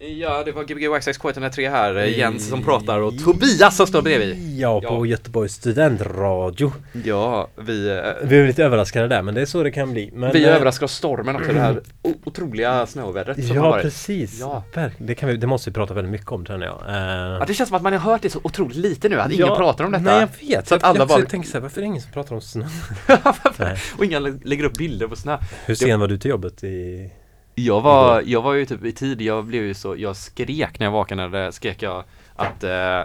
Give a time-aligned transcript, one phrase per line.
[0.00, 4.02] Ja, det var Gbg Waxxax K103 här, eh, Jens som pratar och Tobias som står
[4.02, 4.58] bredvid.
[4.58, 6.72] Ja, på Göteborgs studentradio.
[7.04, 7.96] Ja, vi, eh,
[8.28, 10.10] Vi är lite överraskade där, men det är så det kan bli.
[10.12, 11.80] Men, vi eh, överraskar oss stormen också, det här
[12.24, 13.82] otroliga snöovädret som har Ja, varit.
[13.82, 14.40] precis.
[14.40, 14.62] Ja.
[14.74, 16.82] Verk- Det, kan vi, det måste vi prata väldigt mycket om känner jag.
[16.88, 19.32] Eh, Ja, det känns som att man har hört det så otroligt lite nu, att
[19.32, 20.04] ingen ja, pratar om detta.
[20.04, 20.68] Nej, jag vet.
[20.68, 22.34] Så att jag, alla jag bara- tänker så här, varför är det ingen som pratar
[22.34, 22.64] om snö?
[23.98, 25.38] Och ingen lä- lägger upp bilder på snö.
[25.66, 27.10] Hur sen var du till jobbet i...
[27.58, 30.86] Jag var, jag var ju typ i tid, jag blev ju så, jag skrek när
[30.86, 32.04] jag vaknade, skrek jag
[32.36, 33.00] att, eh,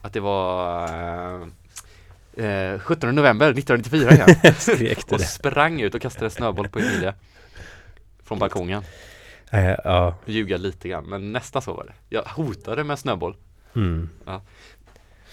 [0.00, 0.84] att det var
[2.36, 4.54] eh, eh, 17 november 1994 igen.
[4.58, 5.24] Skrek du och det?
[5.24, 7.14] sprang ut och kastade snöboll på Emilia.
[8.24, 8.82] Från balkongen.
[9.50, 10.14] Eh, ja.
[10.26, 11.92] Ljuga lite grann, men nästan så var det.
[12.08, 13.36] Jag hotade med snöboll.
[13.76, 14.08] Mm.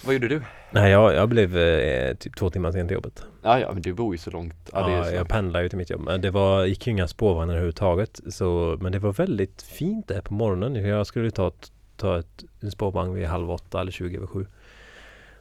[0.06, 0.42] Vad gjorde du?
[0.70, 3.24] Nej, jag, jag blev eh, typ två timmar sen till jobbet.
[3.42, 4.70] Ja, ja, men du bor ju så långt.
[4.72, 5.14] Ja, Ja, så.
[5.14, 6.00] jag pendlar ju till mitt jobb.
[6.00, 8.20] Men det var, gick ju inga spårvagnar överhuvudtaget.
[8.30, 10.74] Så, men det var väldigt fint där på morgonen.
[10.74, 11.52] Jag skulle ta,
[11.96, 14.46] ta ett, en spårvagn vid halv åtta eller 20 över sju.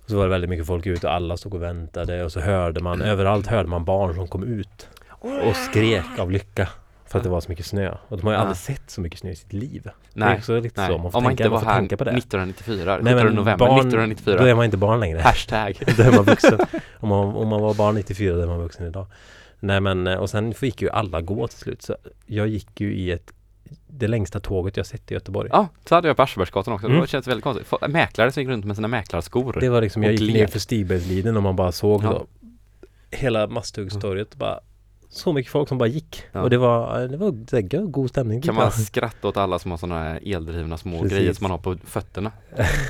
[0.04, 2.40] Och så var det väldigt mycket folk ute och alla stod och väntade och så
[2.40, 4.90] hörde man, överallt hörde man barn som kom ut
[5.50, 6.70] och skrek av lycka.
[7.16, 7.96] För att det var så mycket snö.
[8.08, 9.82] Och de har ju aldrig sett så mycket snö i sitt liv.
[9.84, 9.94] det är
[10.26, 10.90] Nej, också lite nej.
[10.92, 10.98] så.
[10.98, 12.12] Man får Om man tänka, inte man var får här tänka på det.
[12.12, 14.38] 1994, Nej, 17 men november barn- 1994.
[14.38, 15.20] Då är man inte barn längre.
[15.20, 15.78] Hashtag.
[15.98, 16.60] Då är man vuxen.
[17.00, 19.08] Om man, om man var barn 94 då är man vuxen idag.
[19.60, 21.82] Nej men eh, och sen fick ju alla gå till slut.
[21.82, 23.32] Så jag gick ju i ett
[23.88, 25.50] det längsta tåget jag sett i Göteborg.
[25.54, 26.88] Ja, så hade jag på Aschebergsgatan också.
[26.88, 27.02] Mm.
[27.02, 27.74] Det känns väldigt konstigt.
[27.90, 29.58] Mäklare som gick runt med sina mäklarskor.
[29.60, 32.10] Det var liksom, jag gick ner för Stigbergsliden och man bara såg Ja.
[32.10, 32.26] då
[33.12, 34.60] hela Masthuggstorget och bara
[35.16, 36.24] så mycket folk som bara gick.
[36.32, 36.42] Ja.
[36.42, 38.42] Och det var, det var här go- god stämning.
[38.42, 41.18] Kan man skratta åt alla som har sådana här eldrivna små Precis.
[41.18, 42.32] grejer som man har på fötterna?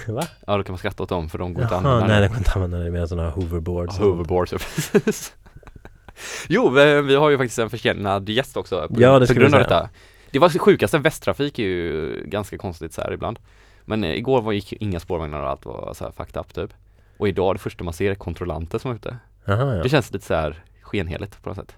[0.08, 0.22] Va?
[0.48, 2.08] Ja, då kan man skratta åt dem för de går inte att använda.
[2.08, 4.00] nej det går inte att använda det med sådana hoverboards.
[4.00, 5.34] och- Hoverboards, ja, precis.
[6.48, 9.40] Jo, vi, vi har ju faktiskt en försenad gäst också på, Ja, det på skulle
[9.40, 9.90] grund av jag detta.
[10.32, 13.40] Det var det sjukaste, Västtrafik är ju ganska konstigt så här ibland.
[13.86, 16.74] Men eh, igår var gick inga spårvagnar och allt var så här fucked up typ.
[17.18, 19.18] Och idag det första man ser är kontrollanter som är ute.
[19.46, 19.84] Jaha, ja.
[19.84, 21.76] Det känns lite så här skenheligt på något sätt.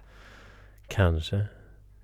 [0.88, 1.46] Kanske.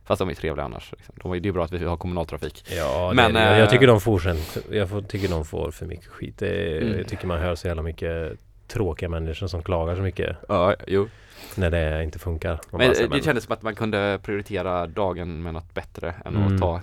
[0.04, 0.92] Fast de är trevliga annars.
[0.92, 1.14] Liksom.
[1.22, 2.64] De är, det är bra att vi har kommunaltrafik.
[2.76, 4.36] Ja, Men, men, det, jag, jag eh, tycker de får sen,
[4.70, 6.38] jag får, tycker de får för mycket skit.
[6.38, 6.98] Det, Mm.
[6.98, 8.32] Jag tycker man hör så jävla mycket
[8.68, 11.08] tråkiga människor som klagar så mycket Ja, jo.
[11.54, 12.60] när det inte funkar.
[12.70, 16.54] Men det kändes som att man kunde prioritera dagen med något bättre än Mm.
[16.54, 16.80] att ta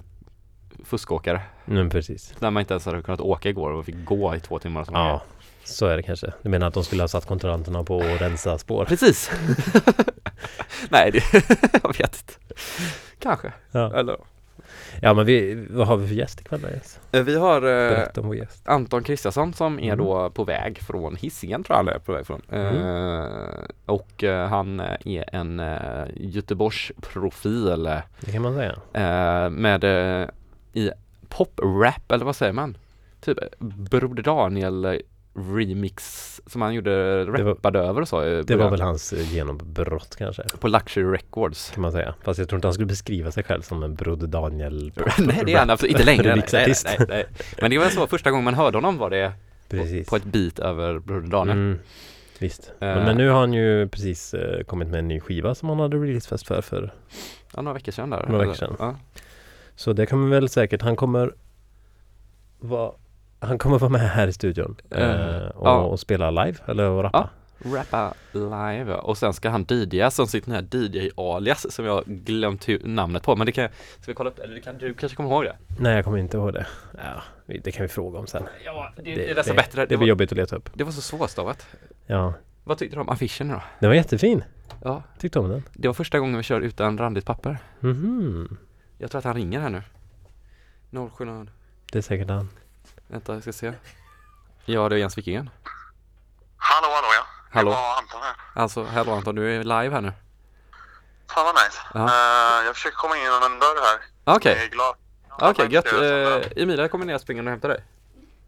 [0.85, 1.41] fuskåkare.
[1.66, 2.34] Men precis.
[2.40, 4.84] När man inte ens hade kunnat åka igår och fick gå i två timmar.
[4.84, 5.22] Som Ja,
[5.63, 6.33] så är det kanske.
[6.41, 8.85] Du menar att de skulle ha satt kontrollanterna på att rensa spår?
[8.85, 9.31] Precis!
[10.89, 11.23] Nej, det,
[11.83, 12.33] jag vet inte.
[13.19, 13.51] Kanske.
[13.72, 14.17] Ja, Eller
[15.01, 16.99] ja men vi, vad har vi för gäst ikväll Jens?
[17.11, 17.61] Eh, Vi har
[17.91, 18.47] eh.
[18.66, 19.97] Anton Kristiansson som är Mm.
[20.05, 22.41] då på väg från Hisingen tror jag han är på väg från.
[22.51, 22.75] Mm.
[22.75, 29.49] Eh, och eh, han eh, är en eh, Göteborgsprofil eh, Det kan man säga.
[29.49, 30.28] med eh,
[30.73, 30.91] i
[31.29, 32.78] pop-rap eller vad säger man?
[33.22, 34.95] Typ Broder Daniel eh,
[35.33, 38.21] remix som han gjorde, var- rappade över och så.
[38.21, 41.69] Det var väl hans eh, genombrott kanske, På Luxury Records.
[41.71, 42.15] kan man säga.
[42.23, 44.91] Fast jag tror inte han skulle beskriva sig själv som en Broder Daniel.
[45.19, 46.35] nej det är han absolut inte längre.
[46.35, 47.25] nej, nej, nej, nej.
[47.61, 49.33] Men det var så första gången man hörde honom var det
[49.69, 50.09] Precis.
[50.09, 51.57] på ett beat över Broder Daniel.
[51.57, 51.79] Mm,
[52.39, 52.71] visst.
[52.79, 55.79] Men, men nu har han ju precis eh, kommit med en ny skiva som han
[55.79, 56.93] hade releasefest för, för.
[57.55, 58.25] Ja, några veckor sedan där.
[58.27, 58.75] Några veckor sedan.
[58.79, 58.95] Ja.
[59.75, 61.33] Så det kommer väl säkert, han kommer
[62.59, 62.91] vara
[63.41, 65.81] han kommer vara med här i studion eh, och, ja.
[65.81, 67.29] och spela live eller och rappa.
[67.66, 68.97] Rappa live ja.
[68.97, 73.46] och sen ska han DJa som sitt här DJ-alias som jag glömt namnet på men
[73.46, 75.56] det kan jag, ska vi kolla upp eller kan du kanske kommer ihåg det?
[75.79, 76.68] Nej jag kommer inte ihåg det.
[76.97, 77.22] Ja,
[77.63, 78.44] det kan vi fråga om sen.
[78.66, 79.81] Ja, det, Det, det är nästan bättre.
[79.81, 80.69] Det Det, blir var, jobbigt att leta upp.
[80.73, 81.68] det var så svårstavat.
[82.06, 83.62] Ja, Vad tyckte du om affischen då?
[83.79, 84.44] den var jättefin.
[84.84, 85.63] Ja, Tyckte om den.
[85.73, 87.58] det var första gången vi kör utan randigt papper.
[87.79, 88.58] Mhm.
[88.97, 89.81] Jag tror att han ringer här nu.
[91.18, 91.25] 07
[91.91, 92.50] Det är säkert han.
[93.11, 93.73] Vänta, jag ska se.
[94.66, 95.49] Ja, det är Jens Wikingen.
[96.57, 97.25] Hallå, hallå ja.
[97.51, 97.69] Hallå.
[97.69, 98.35] Det var Anton här.
[98.61, 100.13] Alltså, hallå Anton, du är live här nu.
[101.27, 101.79] Fan vad nice.
[101.94, 101.99] Ja.
[101.99, 103.99] Eh, jag försöker komma in genom en dörr här.
[104.35, 104.95] Okej, glad.
[105.29, 105.93] okej Jag gött.
[106.55, 107.84] Eh, Emilia kommer ner springer och hämtar dig.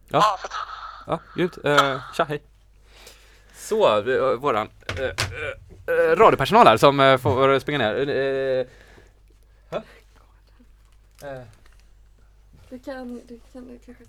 [0.08, 0.52] Ja, ah, fett.
[1.06, 1.58] Ja, grymt.
[1.64, 2.42] Uh, tja, hej.
[3.54, 7.94] Så, uh, våran uh, uh, radiopersonal här som uh, får springa ner.
[7.94, 8.66] Uh,
[12.74, 14.04] Du kan, du kan kanske?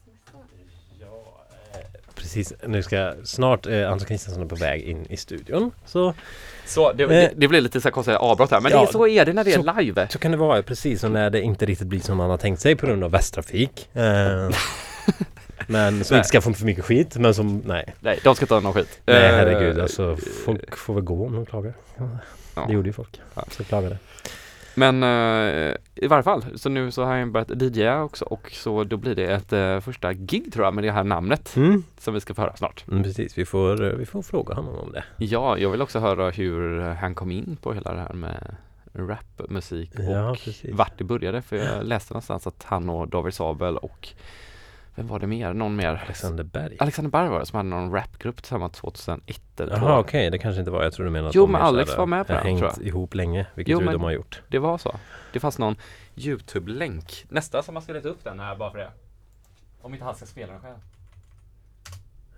[2.26, 5.72] Precis, nu ska snart eh, Anton Kristiansson är på väg in i studion.
[5.86, 6.14] Så,
[6.66, 8.92] så, det, det, det blir lite så här konstiga avbrott här, men Ja, det är,
[8.92, 10.08] så är det när det är så- live.
[10.12, 12.62] så kan det vara precis och när det inte riktigt blir som man har tänkt
[12.62, 13.90] sig på grund av Västtrafik.
[13.94, 14.50] Eh,
[15.68, 17.94] men som inte ska få för mycket skit men som, nej.
[18.00, 19.00] Nej, de ska ta någon skit.
[19.06, 21.74] Nej Eh, herregud alltså folk får väl gå om de klagar.
[22.56, 22.66] ja.
[22.68, 23.44] Det gjorde ju folk Ja.
[23.52, 23.98] som klagade.
[24.76, 28.84] Men eh, i varje fall, så nu så har jag börjat DJa också och så
[28.84, 31.84] då blir det ett eh, första gig tror jag med det här namnet Mm.
[32.00, 32.86] som vi ska få höra snart.
[32.92, 35.04] Mm, precis, vi får, eh, vi får fråga honom om det.
[35.18, 38.56] Ja, jag vill också höra hur han kom in på hela det här med
[38.94, 40.72] rapmusik och Ja, precis.
[40.76, 44.08] vart det började för jag läste någonstans att han och David Sabel och
[44.96, 45.54] vem var det mer?
[45.54, 46.02] Någon mer?
[46.06, 46.76] Alexander Berg.
[46.80, 50.60] Alexander Berg var det som hade någon rapgrupp tillsammans 2001 eller Jaha okej, det kanske
[50.60, 52.60] inte var, jag tror du menar att Jo, men Alex var med på den, hängt
[52.60, 52.88] tror jag.
[52.88, 54.42] ihop länge, vilket Jo, ju de har gjort.
[54.48, 54.96] Det var så.
[55.34, 55.76] Det fanns någon
[56.16, 57.26] Youtube-länk.
[57.30, 58.90] Nästa som man ska leta upp den här bara för det.
[59.82, 60.76] Om inte han ska spela den själv.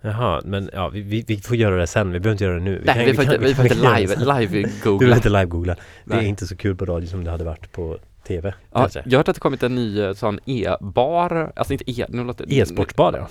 [0.00, 2.60] Jaha, men ja, vi, vi, vi får göra det sen, vi behöver inte göra det
[2.60, 2.82] nu.
[2.84, 5.06] Nej, kan- vi får inte, vi får kan inte göra det live, live Du googla.
[5.06, 5.76] vill inte live-googla.
[6.04, 7.98] Det är inte så kul på radio som det hade varit på
[8.28, 8.54] TV.
[8.72, 9.02] Ja, kanske.
[9.04, 12.24] jag har hört att det kommit en ny eh, sån e-bar, alltså inte e, nu
[12.24, 13.28] låter E-sportsbar ja,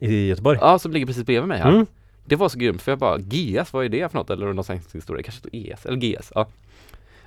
[0.00, 0.58] Ja, i Göteborg.
[0.60, 1.70] ja som ligger precis bredvid mig här.
[1.70, 1.86] Mm.
[2.24, 4.30] Det var så grymt för jag bara, GS, vad är det för något?
[4.30, 6.46] Eller någon svensk historia, kanske står ES, eller GS, ja.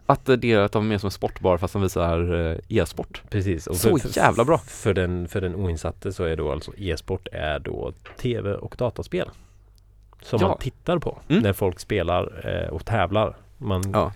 [0.05, 2.57] Att eh, det är att de är mer som en sportbar fast de visar eh,
[2.69, 3.21] e-sport.
[3.29, 3.67] Precis.
[3.67, 4.57] Och Så jävla bra.
[4.57, 9.29] För den, för den oinsatte så är då alltså e-sport är då tv och dataspel.
[10.21, 10.47] Som Ja.
[10.47, 11.43] man tittar på Mm.
[11.43, 13.35] när folk spelar eh, och tävlar.
[13.57, 14.13] Man Ja.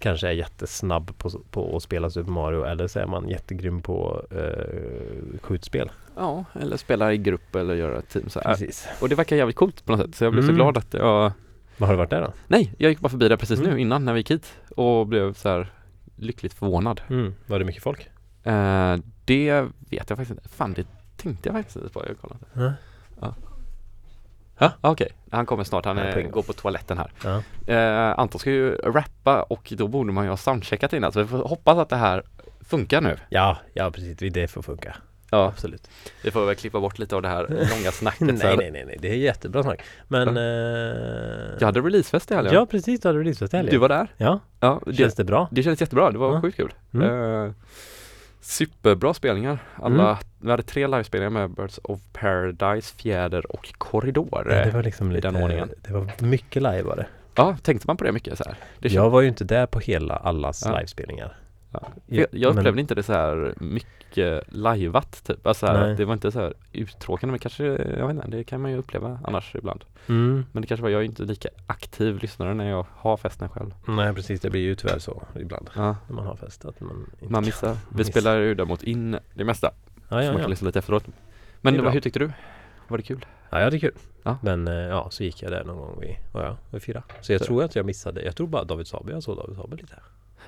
[0.00, 4.22] Kanske är jättesnabb på, på att spela Super Mario eller så är man jättegrym på
[4.30, 5.90] eh, skjutspel.
[6.16, 8.50] Ja, eller spela i grupp eller göra ett team så här.
[8.50, 8.88] Precis.
[9.00, 10.56] Och det verkar jävligt coolt på något sätt, så jag blev så Mm.
[10.56, 11.32] glad att jag
[11.78, 12.32] Vad har du varit där då?
[12.48, 13.70] Nej, jag gick bara förbi där precis Mm.
[13.74, 15.72] nu innan när vi gick hit och blev så här
[16.16, 17.00] lyckligt förvånad.
[17.10, 17.34] Mm.
[17.46, 18.10] Var det mycket folk?
[18.42, 19.60] Eh, det
[19.90, 20.48] vet jag faktiskt inte.
[20.48, 20.86] Fan, det
[21.16, 22.04] tänkte jag faktiskt inte på.
[22.06, 22.40] Jag kollade.
[22.52, 22.72] Ja.
[24.60, 25.08] Ja, okej.
[25.30, 25.84] Han kommer snart.
[25.84, 27.12] Han är, går på toaletten här.
[27.24, 27.42] Ja.
[27.74, 31.12] Eh, Anton ska ju rappa och då borde man ju ha soundcheckat innan.
[31.12, 32.22] Så vi får hoppas att det här
[32.60, 33.16] funkar nu.
[33.28, 34.16] Ja, ja precis.
[34.32, 34.96] Det får funka.
[35.32, 35.90] Ja, Absolut.
[36.24, 38.20] vi får väl klippa bort lite av det här långa snacket.
[38.20, 38.56] nej, här.
[38.56, 38.96] nej, nej, nej.
[39.00, 39.82] Det är jättebra snack.
[40.08, 40.36] Men...
[40.36, 40.42] Ja.
[40.42, 42.54] eh, Jag hade releasefest i helgen.
[42.54, 43.00] Ja, precis.
[43.00, 43.72] Du hade releasefest i helgen.
[43.74, 44.08] Du var där?
[44.16, 45.48] Ja, Ja, det, känns det bra?
[45.50, 46.10] det kändes jättebra.
[46.10, 46.40] Det var Ja.
[46.40, 46.72] sjukt kul.
[46.94, 47.06] Mm.
[47.46, 47.52] Eh,
[48.40, 49.58] superbra spelningar.
[49.76, 54.46] Alla, Vi hade tre livespelningar med Birds of Paradise, Fjäder och Korridor.
[54.52, 55.70] Ja, det var liksom lite, den ordningen.
[55.82, 57.06] det var mycket live var det.
[57.34, 58.54] Ja, tänkte man på det mycket så här?
[58.78, 60.76] Det Jag var ju inte där på hela allas Ja.
[60.78, 61.36] livespelningar.
[61.72, 61.88] Ja.
[62.06, 65.46] Jag, jag Men- upplevde inte det så här mycket lajvat typ.
[65.46, 68.44] Alltså så här, det var inte så här uttråkande men kanske, jag vet inte, det
[68.44, 69.84] kan man ju uppleva annars ibland.
[70.08, 70.44] Mm.
[70.52, 73.74] Men det kanske var, jag är inte lika aktiv lyssnare när jag har festen själv.
[73.88, 77.06] Nej precis, det blir ju tyvärr så ibland Ja, när man har fest att man
[77.12, 77.76] inte man kan- missar.
[77.88, 78.10] Vi missar.
[78.12, 79.70] spelar ju däremot in det mesta.
[79.96, 80.48] Ja, så man ja, kan ja.
[80.48, 81.04] lyssna lite efteråt.
[81.60, 82.30] Men Det var, hur tyckte du?
[82.88, 83.26] Var det kul?
[83.50, 83.94] ja, ja det är kul.
[84.22, 84.38] Ja.
[84.42, 87.02] Men eh, ja, så gick jag där någon gång vid, vad ja, vid fyra.
[87.20, 89.56] Så jag Så- tror att jag missade, jag tror bara David Sabe, jag såg David
[89.56, 89.94] Sabe lite.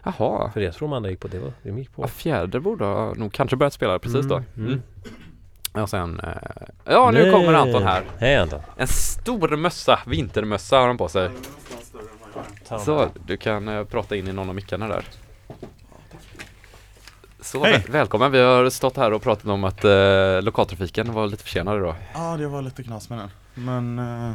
[0.04, 0.50] Jaha.
[0.50, 2.02] För jag tror andra gick på, det var, de gick på.
[2.02, 4.34] Ja, Fjäder borde ha nog kanske börjat spela precis då.
[4.36, 4.68] Mm, Mm.
[5.74, 5.82] mm.
[5.82, 6.28] Och sen, eh,
[6.84, 7.32] ja nu Nej.
[7.32, 8.02] kommer Anton här.
[8.18, 8.60] Hej Anton.
[8.76, 11.30] En stor mössa, vintermössa har han på sig.
[12.84, 15.04] Så, du kan eh, prata in i någon av mickarna där.
[17.40, 17.72] Så, Hej.
[17.72, 18.32] väl- välkommen.
[18.32, 21.94] Vi har stått här och pratat om att eh, lokaltrafiken var lite försenad idag.
[22.14, 23.30] Ja, det var lite knas med den.
[23.54, 23.98] Men
[24.28, 24.32] eh,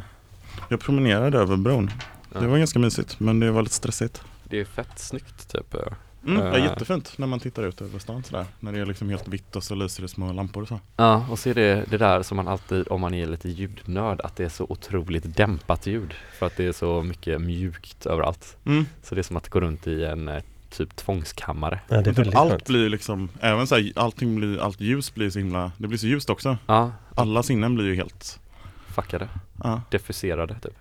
[0.69, 1.91] jag promenerade över bron.
[2.33, 2.39] Ja.
[2.39, 4.23] Det var ganska mysigt, men det var lite stressigt.
[4.49, 5.73] Det är fett snyggt typ.
[5.73, 5.81] eh.
[6.27, 6.63] Mm, det är Eh.
[6.63, 8.45] jättefint när man tittar ut över stan sådär.
[8.59, 10.79] När det är liksom helt vitt och så lyser det små lampor och så.
[10.97, 14.21] Ja, och så är det det där som man alltid, om man är lite ljudnörd,
[14.21, 16.13] att det är så otroligt dämpat ljud.
[16.39, 18.57] För att det är så mycket mjukt överallt.
[18.65, 18.85] Mm.
[19.03, 21.79] Så det är som att gå runt i en eh, typ tvångskammare.
[21.87, 25.29] Ja, det är typ väldigt allt blir liksom, även såhär, allting blir, allt ljus blir
[25.29, 26.57] så himla, det blir så ljust också.
[26.67, 28.39] Ja, Alla sinnen blir ju helt,
[28.87, 29.29] fuckade.
[29.63, 29.81] ja.
[29.91, 30.73] diffuserade typ.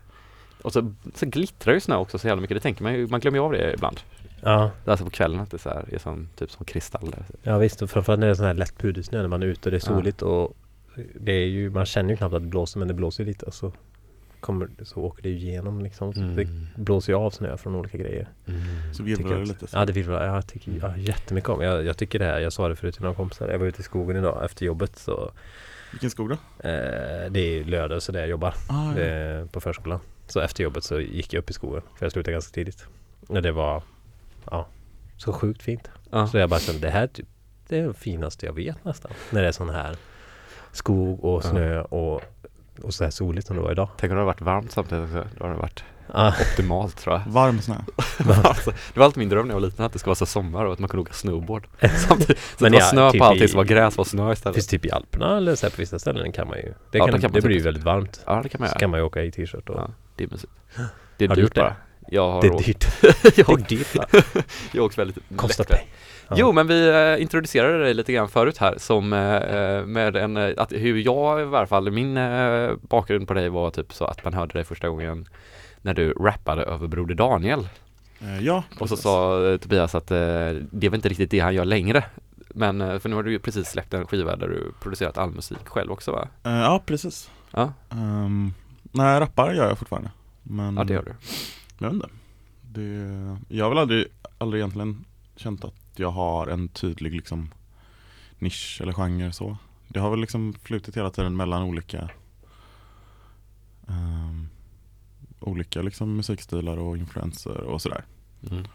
[0.63, 3.21] Och så, så glittrar ju snö också så jävla mycket, det tänker man ju, man
[3.21, 4.01] glömmer ju av det ibland.
[4.43, 7.25] Ja, Alltså på kvällen att det så här är som, typ som kristaller.
[7.43, 7.83] ja visst.
[7.83, 9.77] Och framförallt när det är sån här lätt pudersnö när man är ute och det
[9.77, 9.97] är Ja.
[9.97, 10.57] soligt och
[11.15, 13.47] det är ju, man känner ju knappt att det blåser men det blåser ju lite
[13.47, 13.73] och så
[14.41, 16.13] kommer så åker det ju igenom liksom.
[16.13, 16.37] Så Mm.
[16.77, 18.29] Det blåser ju av snö från olika grejer.
[18.47, 18.53] så
[18.93, 19.49] Tycker virvlar det jag.
[19.49, 19.67] lite.
[19.67, 19.77] Så.
[19.77, 21.61] Ja det vill jag, jag tycker ja, jättemycket om.
[21.61, 23.49] Jag, jag tycker det här, jag sa det förut till några kompisar.
[23.49, 25.31] Jag var ute i skogen idag efter jobbet så
[25.93, 26.35] Vilken skog då?
[26.69, 29.03] eh, Det är lördag så där jag jobbar Ah, ja.
[29.03, 30.01] eh, på förskolan.
[30.27, 32.87] Så efter jobbet så gick jag upp i skogen för jag slutade ganska tidigt.
[33.29, 33.83] Och det var
[34.51, 34.67] ja,
[35.17, 35.91] så sjukt fint.
[36.11, 36.27] Ja.
[36.27, 37.27] Så jag bara kände det här typ,
[37.69, 39.11] det är det finaste jag vet nästan.
[39.31, 39.97] När det är sån här
[40.73, 41.51] skog och Ja.
[41.51, 42.23] snö och,
[42.83, 43.89] och så här soligt som det var idag.
[43.99, 45.25] Tänk om det hade varit varmt samtidigt också.
[45.39, 47.23] Då hade det varit Ah, optimalt tror jag.
[47.33, 47.75] Varm snö.
[48.45, 50.27] alltså, det var alltid min dröm när jag var liten att det skulle vara så
[50.27, 51.67] sommar och att man kunde åka snowboard.
[52.09, 54.33] Samtidigt, så Men det var ja, snö typ på allting så var gräs och snö
[54.33, 54.55] istället.
[54.57, 56.63] finns typ i Alperna eller så här på vissa ställen kan man ju.
[56.63, 58.21] Det, Ja, kan, där kan man det blir ju typ- väldigt varmt.
[58.27, 58.79] Ja det kan man Så göra.
[58.81, 60.53] kan man ju åka i t-shirt och Ja, det är mysigt.
[61.17, 61.61] Det är Har du dyrt gjort det?
[61.61, 61.77] bara.
[62.09, 62.87] Jag har det är dyrt.
[63.03, 64.05] jag, Det är åkt- dyrt va?
[64.73, 65.69] jag har åkt väldigt lätt.
[65.69, 65.85] pengar.
[66.29, 66.35] Ja.
[66.39, 70.51] Jo men vi eh, introducerade dig lite grann förut här som eh, med en, eh,
[70.57, 74.25] att hur jag i varje fall, min eh, bakgrund på dig var typ så att
[74.25, 75.29] man hörde dig första gången
[75.83, 77.69] när du rappade över Broder Daniel.
[78.21, 80.17] Eh, ja, Och så sa eh, Tobias att eh,
[80.71, 82.05] det är väl inte riktigt det han gör längre.
[82.49, 85.31] Men eh, för nu har du ju precis släppt en skiva där du producerat all
[85.31, 86.29] musik själv också va?
[86.45, 87.31] Eh, ja, precis.
[87.51, 88.55] Ja, Um,
[88.97, 90.11] nej, rappar gör jag fortfarande.
[90.43, 91.15] Men ja det gör du.
[91.79, 92.09] jag vet inte.
[92.63, 94.07] Det, jag har väl aldrig,
[94.39, 95.05] aldrig egentligen
[95.37, 97.51] känt att jag har en tydlig liksom
[98.39, 99.57] nisch eller genre så.
[99.89, 102.11] Det har väl liksom flutit hela tiden mellan olika
[103.89, 104.49] ehm,
[105.41, 108.05] olika liksom musikstilar och influenser och sådär.
[108.51, 108.67] Mm.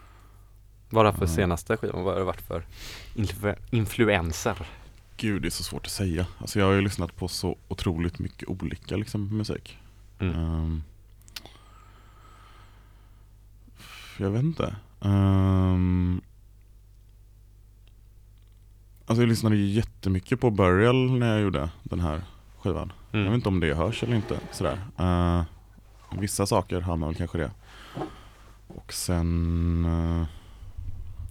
[0.90, 1.36] Vad är det för Mm.
[1.36, 2.04] senaste skivan?
[2.04, 2.66] Vad har det varit för
[3.16, 4.68] influ- influenser?
[5.18, 6.28] Gud, det är så svårt att säga.
[6.38, 9.78] Alltså jag har ju lyssnat på så otroligt mycket olika liksom musik.
[10.22, 10.36] Mm.
[10.36, 10.84] Ehm,
[14.18, 14.76] jag vet inte.
[15.00, 16.22] Um,
[19.06, 22.22] alltså jag lyssnade jättemycket på Burial när jag gjorde den här
[22.60, 22.94] skivan.
[23.12, 23.34] Jag vet Mm.
[23.36, 24.40] inte om det hörs eller inte.
[24.52, 24.80] Sådär.
[24.98, 25.44] Eh,
[26.20, 27.52] vissa saker hör man väl kanske det.
[28.68, 30.26] Och sen uh,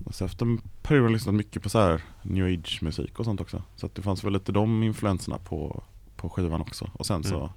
[0.06, 3.24] alltså efter en period har jag lyssnat mycket på så här new age musik och
[3.24, 3.62] sånt också.
[3.76, 5.82] Så det fanns väl lite de influenserna på,
[6.16, 6.90] på skivan också.
[6.92, 7.50] Och sen så Mm.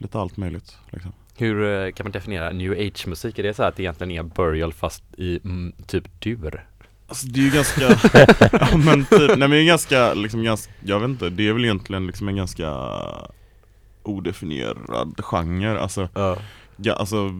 [0.00, 0.76] Lite allt möjligt.
[0.90, 1.12] Liksom.
[1.36, 3.38] Hur eh, kan man definiera new age musik?
[3.38, 6.66] Är det så här att det egentligen är burial fast i mm, typ dur?
[7.06, 7.82] Alltså det är ju ganska,
[8.70, 11.52] ja men typ, nej men det är ganska, liksom ganska, jag vet inte, det är
[11.52, 12.74] väl egentligen liksom en ganska
[14.02, 16.36] odefinierad genre, alltså, Ja.
[16.76, 17.30] ja, alltså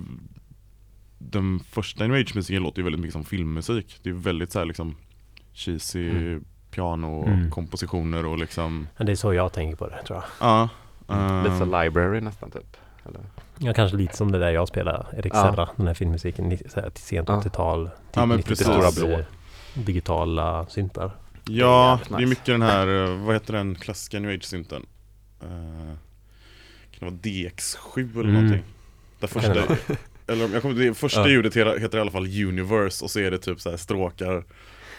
[1.19, 4.67] Den första New Age-musiken låter ju väldigt mycket som filmmusik, det är väldigt så här
[4.67, 4.97] liksom
[5.55, 6.45] cheesy Mm.
[6.71, 10.25] pianokompositioner och liksom, Men det är så jag tänker på det tror jag.
[10.49, 10.69] ja
[11.45, 12.77] Lite så ehm, library nästan typ?
[13.07, 13.21] Eller?
[13.59, 15.43] Ja, kanske lite som det där jag spelar, Erik Ja.
[15.43, 17.41] Serra, den här filmmusiken, så här, till sent Ja.
[17.41, 18.67] 80-tal, Ja, men 90 precis.
[18.67, 19.21] stora blå
[19.75, 21.11] digitala syntar.
[21.45, 22.29] Ja, det är nice.
[22.29, 24.87] mycket den här, eh, vad heter den klassiska New Age-synten?
[25.43, 25.49] Uh,
[26.91, 28.35] kan det vara DX7 eller Mm.
[28.35, 28.65] någonting?
[29.21, 29.55] Där första,
[30.27, 31.29] eller jag kommer, det första Ja.
[31.29, 34.45] ljudet heter, heter i alla fall Universe och så är det typ så här stråkar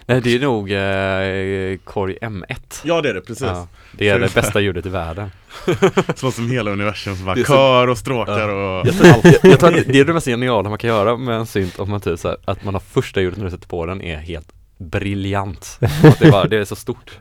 [0.09, 3.41] Nej det är nog eh, Korg M1 Ja det är det, precis.
[3.47, 5.31] Ja, Det är det bästa ljudet i världen.
[6.15, 9.59] Så som hela universum, så bara så- kör och stråkar och jag tror, jag, jag
[9.59, 12.01] tror att det är det mest geniala man kan göra med en synt om man
[12.01, 14.47] typ så här, att man har första ljudet när du sätter på den är helt
[14.77, 15.77] briljant.
[16.03, 17.11] Att det, är bara, det är så stort.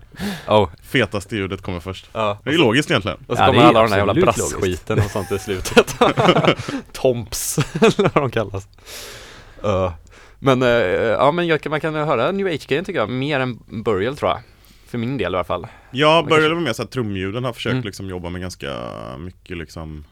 [0.49, 2.11] Oh, fetaste ljudet kommer först.
[2.13, 2.39] ja.
[2.45, 3.19] Det är logiskt egentligen.
[3.27, 5.97] Och så Ja, kommer alla den här jävla brassskiten och sånt i slutet.
[6.93, 8.69] Tomps, eller vad de kallas.
[9.65, 9.91] Uh,
[10.39, 13.59] Men, eh, ja men jag, kan- man kan höra New Age-grejen tycker jag, mer än
[13.85, 14.41] Burial tror jag
[14.87, 17.45] För min del i alla fall Jag Man började kanske- med mer så här trumljuden,
[17.45, 17.85] har försökt Mm.
[17.85, 18.73] liksom jobba med ganska
[19.19, 20.05] mycket liksom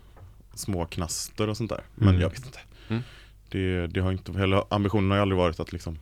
[0.55, 1.81] små knaster och sånt där.
[1.95, 2.21] Men Mm.
[2.21, 2.59] jag vet inte.
[2.89, 3.03] Mm.
[3.49, 5.99] Det, det har inte, heller, ambitionen har ju aldrig varit att liksom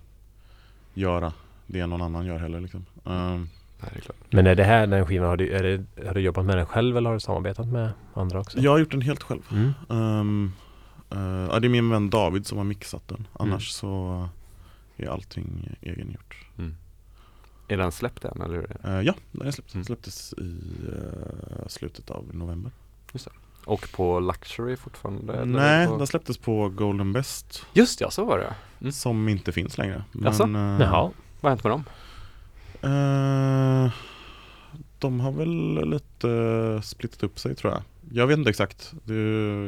[0.94, 1.32] göra
[1.66, 2.86] det någon annan gör heller liksom.
[3.06, 3.48] Ehm,
[3.80, 4.36] Nej, är.
[4.36, 6.66] Men är det här den skivan, har du, är det, har du jobbat med den
[6.66, 8.58] själv eller har du samarbetat med andra också?
[8.58, 9.40] jag har gjort den helt själv.
[9.52, 9.72] Mm.
[9.90, 10.52] Ehm,
[11.50, 13.28] ja, det är min vän David som har mixat den.
[13.32, 14.28] Annars så
[14.96, 16.46] är allting egengjort.
[17.68, 18.54] Är den släppt än eller?
[18.54, 18.88] hur är det?
[18.88, 19.74] Uh, ja, den är släppt.
[19.74, 19.84] Mm.
[19.84, 22.72] släpptes i eh, slutet av november.
[23.64, 25.44] Och på Luxury fortfarande?
[25.44, 25.96] Nej, på...
[25.96, 27.66] den släpptes på Golden Best.
[27.72, 28.92] Just ja, så var det Mm.
[28.92, 30.04] Som inte finns längre.
[30.24, 30.42] Jaså?
[30.42, 31.10] eh, Jaha.
[31.40, 31.84] Vad har hänt med dem?
[32.82, 33.92] eh,
[34.98, 37.82] de har väl lite splittat upp sig tror jag.
[38.12, 38.94] Jag vet inte exakt.
[39.04, 39.14] Det,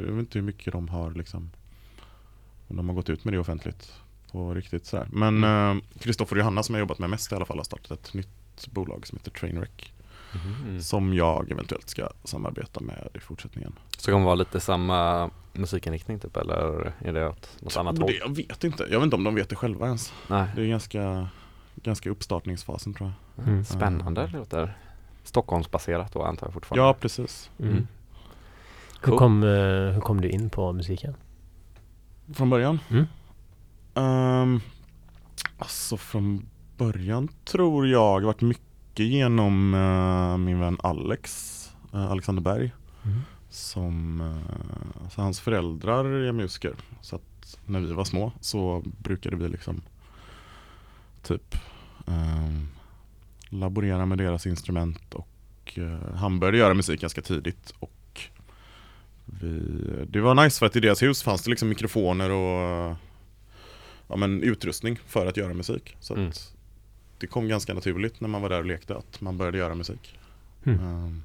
[0.06, 1.50] jag vet inte hur mycket de har liksom
[2.68, 3.92] om de har gått ut med det offentligt
[4.32, 5.06] på riktigt sådär.
[5.12, 5.80] Men Mm.
[5.98, 8.66] Kristoffer och Johanna som jag jobbat med mest i alla fall har startat ett nytt
[8.70, 9.92] bolag som heter Trainwreck.
[10.34, 10.82] Mm.
[10.82, 13.72] Som jag eventuellt ska samarbeta med i fortsättningen.
[13.98, 18.12] Så kommer det vara lite samma musikinriktning typ eller är det åt något annat håll?
[18.20, 18.82] jag vet inte.
[18.90, 20.12] Jag vet inte om de vet det själva ens.
[20.28, 21.28] Nej, Det är ganska,
[21.74, 23.48] ganska uppstartningsfasen tror jag.
[23.48, 23.64] Mm.
[23.64, 24.76] spännande det låter
[25.24, 27.50] Stockholmsbaserat då antar jag fortfarande Ja, precis.
[27.58, 27.86] Mm.
[29.06, 29.12] Mm.
[29.12, 29.18] Hur, Cool.
[29.18, 31.14] kom, eh, hur kom du in på musiken?
[32.34, 32.78] Från början?
[32.90, 33.06] Mm.
[33.94, 34.60] Ehm,
[35.58, 36.46] alltså från
[36.76, 41.52] början tror jag varit mycket genom eh, min vän Alex,
[41.92, 42.72] eh, Alexander Berg.
[43.04, 43.18] Mm.
[43.48, 46.74] Som, eh, alltså hans föräldrar är musiker.
[47.00, 49.82] Så att när vi var små så brukade vi liksom
[51.22, 51.56] typ
[52.06, 52.68] ehm,
[53.48, 55.28] laborera med deras instrument och
[56.14, 57.92] han började göra musik ganska tidigt och
[59.26, 59.60] vi,
[60.08, 62.96] det var nice för att i deras hus fanns det liksom mikrofoner och
[64.08, 65.96] ja, men utrustning för att göra musik.
[66.00, 66.28] Så Mm.
[66.28, 66.52] att
[67.18, 70.18] det kom ganska naturligt när man var där och lekte att man började göra musik.
[70.64, 70.80] Mm.
[70.80, 71.22] Ehm,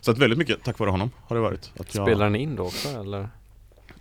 [0.00, 1.72] så att väldigt mycket tack vare honom har det varit.
[1.78, 3.28] Att jag, Spelar den in då också eller?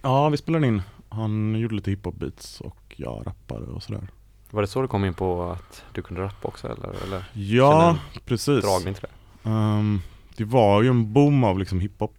[0.02, 0.82] Ja, vi spelade in.
[1.10, 4.08] Han gjorde lite hiphop-beats och jag rappade och sådär.
[4.50, 7.04] Var det så du kom in på att du kunde rappa också eller?
[7.04, 8.64] eller Ja, precis.
[8.66, 9.04] dragning till
[9.44, 9.50] det?
[9.50, 10.02] Ehm,
[10.38, 12.16] det var ju en boom av liksom hiphop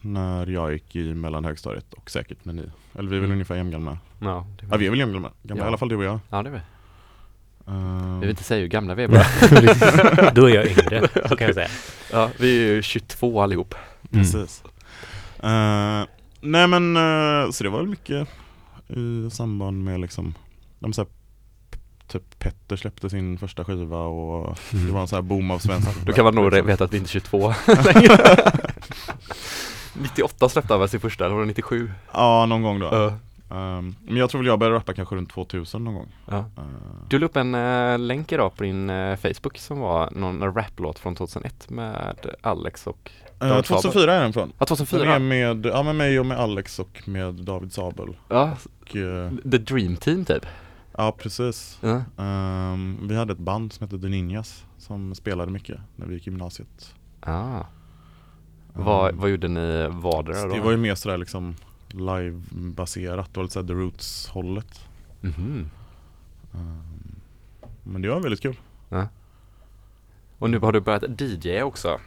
[0.00, 2.62] när jag gick i mellanhögstadiet och säkert när ni,
[2.98, 3.32] eller vi är väl Mm.
[3.32, 3.98] ungefär jämngamla.
[4.20, 5.66] Ja, det Ja vi är väl gamla, gamla Ja.
[5.66, 6.18] i alla fall du och jag.
[6.30, 6.60] ja det är vi.
[7.66, 10.30] Ehm, Vi vill inte säga hur gamla vi är bara.
[10.34, 11.68] Då är jag yngre, så kan jag säga.
[12.12, 13.74] ja, vi är ju 22 allihop.
[14.12, 14.24] Mm.
[14.24, 14.62] Precis.
[15.42, 16.04] Eh,
[16.40, 18.28] nej men eh, så det var väl mycket
[18.88, 20.34] i samband med liksom,
[20.78, 21.08] de så här,
[22.08, 25.88] typ Petter släppte sin första skiva och det var en sån här boom av svensk
[26.06, 27.54] Då kan man nog veta att vi inte är 22
[27.94, 28.52] längre.
[30.02, 31.90] 98 släppte han väl sin första, eller var det 97?
[32.12, 32.86] Ja, någon gång då.
[32.92, 33.12] Ja.
[33.56, 36.08] Ehm, men jag tror väl jag började rappa kanske runt 2000 någon gång.
[36.30, 36.36] Ja.
[36.38, 36.62] Eh,
[37.08, 40.98] Du la upp en eh, länk idag på din eh, Facebook som var någon raplåt
[40.98, 43.10] från 2001 med Alex och
[43.40, 44.52] eh, David 2004 är den från.
[44.58, 45.18] Ja, Den är 2004.
[45.18, 48.16] med, ja, med mig och med Alex och med David Sabel.
[48.28, 48.88] Ja, Och,
[49.50, 50.46] The Dream Team typ.
[50.96, 51.78] ja, precis.
[52.18, 56.26] Ehm, vi hade ett band som hette The Ninjas som spelade mycket när vi gick
[56.26, 56.94] i gymnasiet.
[57.20, 57.60] Ah.
[58.76, 60.54] Vad, vad gjorde ni vardera då?
[60.54, 61.54] det var ju mer sådär liksom
[61.88, 64.80] live-baserat, var lite såhär The Roots hållet.
[65.20, 65.70] Mhm.
[66.54, 67.20] Ehm,
[67.82, 68.56] men det var väldigt kul.
[70.38, 72.00] Och nu har du börjat DJ också.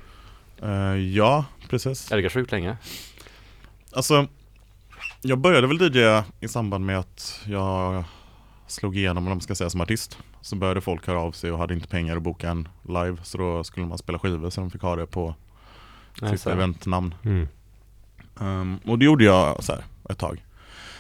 [0.61, 2.11] Eh, ja, precis.
[2.11, 2.77] Är det kanske gjort länge?
[3.91, 4.27] Alltså,
[5.21, 8.03] jag började väl DJa i samband med att jag
[8.67, 10.17] slog igenom, om man ska säga, som artist.
[10.41, 13.17] Så började folk höra av sig och hade inte pengar att boka en live.
[13.23, 15.35] Så då skulle man spela skivor så de fick ha det på
[16.21, 17.15] Nej, sitt så- eventnamn.
[17.23, 17.47] Mm.
[18.39, 20.45] Ehm, och det gjorde jag så här ett tag.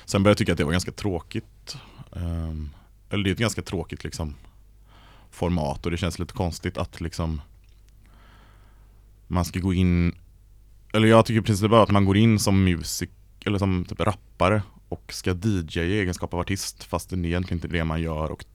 [0.05, 1.77] Sen började jag tycka att det var ganska tråkigt.
[2.15, 2.69] Ehm,
[3.09, 4.35] eller det är ett ganska tråkigt liksom
[5.31, 7.41] format och det känns lite konstigt att liksom
[9.27, 10.15] man ska gå in
[10.93, 13.11] eller jag tycker precis bara att man går in som musik
[13.45, 17.57] eller som typ rappare och ska DJ i egenskap av artist fast det är egentligen
[17.57, 18.45] inte det man gör och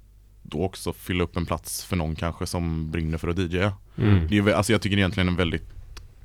[0.42, 3.72] då också fylla upp en plats för någon kanske som brinner för att DJa.
[3.96, 4.26] Mm.
[4.28, 5.68] Det är, alltså jag tycker det egentligen en väldigt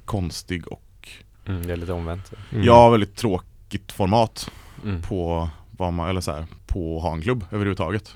[0.10, 1.10] konstig och
[1.46, 2.32] Mm, det är lite omvänt.
[2.52, 2.64] Mm.
[2.64, 4.52] Ja, väldigt tråkigt format
[4.84, 5.02] Mm.
[5.02, 8.16] på vad man, eller så här, på att ha en klubb överhuvudtaget.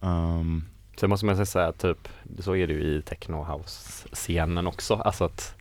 [0.00, 0.64] Um,
[1.00, 2.08] Sen måste man säga typ,
[2.38, 4.94] så är det ju i techno house-scenen också.
[4.94, 5.54] Alltså att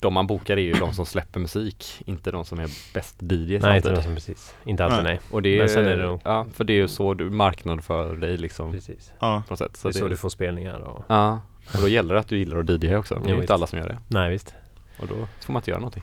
[0.00, 3.62] de man bokar är ju de som släpper musik, inte de som är bäst DJs
[3.62, 4.54] Nej, inte de som precis.
[4.64, 5.12] Inte alltid Nej.
[5.14, 5.20] nej.
[5.30, 7.30] Och det är, Men sen är det nog- ja, för det är ju så du
[7.30, 9.12] marknadsför dig liksom Precis.
[9.20, 9.76] ja, på något sätt.
[9.76, 11.04] Så det är så du får spelningar och...
[11.08, 11.40] Ja,
[11.74, 13.14] och då gäller det att du gillar att DJ också.
[13.14, 13.42] Det är Jo, ju visst.
[13.42, 13.98] inte alla som gör det.
[14.08, 14.54] Nej visst.
[14.98, 16.02] Och då får man inte göra någonting.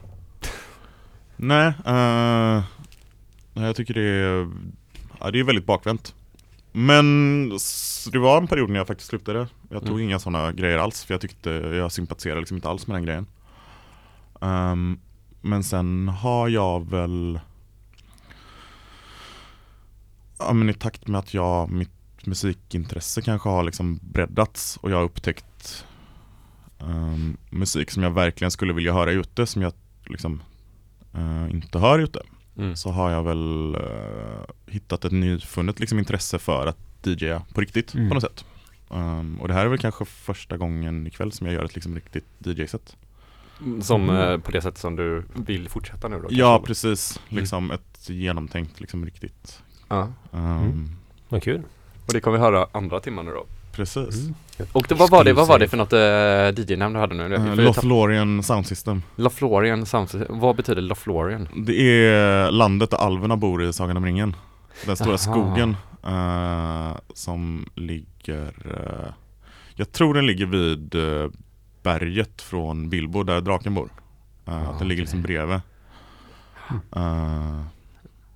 [1.35, 4.49] nej, nej, jag tycker det är,
[5.19, 6.15] ja, det är väldigt bakvänt.
[6.71, 7.49] Men
[8.11, 9.47] det var en period när jag faktiskt slutade.
[9.69, 10.01] Jag tog Mm.
[10.03, 13.27] inga sådana grejer alls för jag tyckte, jag sympatiserade liksom inte alls med den grejen.
[14.41, 14.99] Ehm,
[15.41, 17.39] men sen har jag väl
[20.39, 21.89] Ja men i takt med att jag, mitt
[22.25, 25.85] musikintresse kanske har liksom breddats och jag har upptäckt
[26.81, 29.73] ehm, musik som jag verkligen skulle vilja höra ute som jag
[30.05, 30.41] liksom
[31.13, 32.21] eh, inte hör ute.
[32.57, 32.75] Mm.
[32.75, 37.93] Så har jag väl eh, hittat ett nyfunnet liksom, intresse för att DJa på riktigt
[37.93, 38.07] Mm.
[38.09, 38.45] på något sätt.
[38.91, 41.95] Ehm, och det här är väl kanske första gången ikväll som jag gör ett liksom,
[41.95, 42.97] riktigt DJ-set.
[43.81, 44.15] Som Mm.
[44.31, 46.27] eh, på det sättet som du vill fortsätta nu då?
[46.31, 46.67] Ja kanske?
[46.67, 47.41] precis, Mm.
[47.41, 49.61] liksom ett genomtänkt liksom riktigt.
[49.87, 50.01] ja.
[50.33, 50.89] Ehm, Mm.
[51.29, 51.61] Vad kul.
[52.07, 53.45] Och det kommer vi höra andra timmar nu då.
[53.71, 54.15] Precis.
[54.19, 54.35] Mm.
[54.71, 57.23] Och det, vad, var det, vad var det för något uh, DJ-namn du hade nu?
[57.23, 59.03] Uh, vi tapp- Lothlorien Sound System.
[59.15, 61.47] Laflorian Sound Vad betyder Laflorian?
[61.55, 61.73] Det
[62.07, 64.35] är landet där alverna bor i Sagan om ringen.
[64.85, 65.17] Den stora Aha.
[65.17, 69.13] skogen eh, som ligger, eh,
[69.75, 71.29] jag tror den ligger vid eh,
[71.83, 73.89] berget från Bilbo där draken bor.
[74.47, 75.59] Eh, Ah, den ligger liksom bredvid.
[76.95, 77.61] Eh,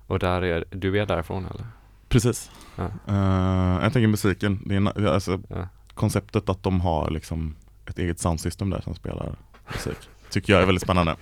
[0.06, 1.66] Och där är, du är därifrån eller?
[2.08, 2.50] Precis.
[2.76, 2.84] Ja.
[3.08, 5.68] Eh, jag tänker musiken, det är, alltså, Ja.
[5.94, 9.34] konceptet att de har liksom ett eget soundsystem där som spelar
[9.72, 9.96] musik.
[10.30, 11.16] Tycker jag är väldigt spännande.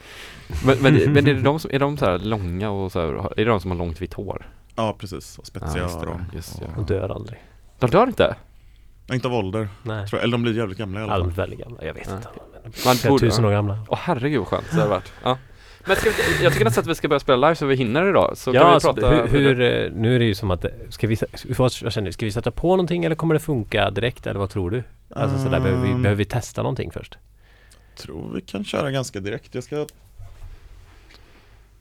[0.66, 3.08] Men, men, men är, det de som, är de så här långa och så här,
[3.40, 4.46] är det de som har långt vitt hår?
[4.76, 6.24] Ja precis, och spetsiga Ja, öron.
[6.72, 7.38] Och- Och dör aldrig.
[7.78, 8.36] De dör inte?
[9.12, 10.06] Inte av ålder, Nej.
[10.08, 10.24] tror jag.
[10.24, 11.20] eller de blir jävligt gamla i alla fall.
[11.20, 11.84] Allmänt väldigt gamla.
[11.84, 12.16] Jag vet Ja.
[12.16, 12.28] inte.
[12.86, 13.78] Man borde- tusen år gamla.
[13.88, 15.12] Åh herregud vad skönt det har varit.
[15.24, 15.38] Ja.
[15.86, 18.08] Men ska vi, jag tycker nästan att vi ska börja spela live så vi hinner
[18.08, 18.32] idag.
[18.36, 20.62] Så ja, kan vi alltså, prata hur, hur, eh, nu är det ju som att,
[20.62, 21.16] det- ska vi,
[21.82, 24.70] jag känner, ska vi sätta på någonting eller kommer det funka direkt eller vad tror
[24.70, 24.82] du?
[25.14, 26.02] Alltså sådär, behöver vi, Ehm.
[26.02, 27.18] behöver vi testa någonting först?
[27.96, 29.54] tror vi kan köra ganska direkt.
[29.54, 29.86] Jag ska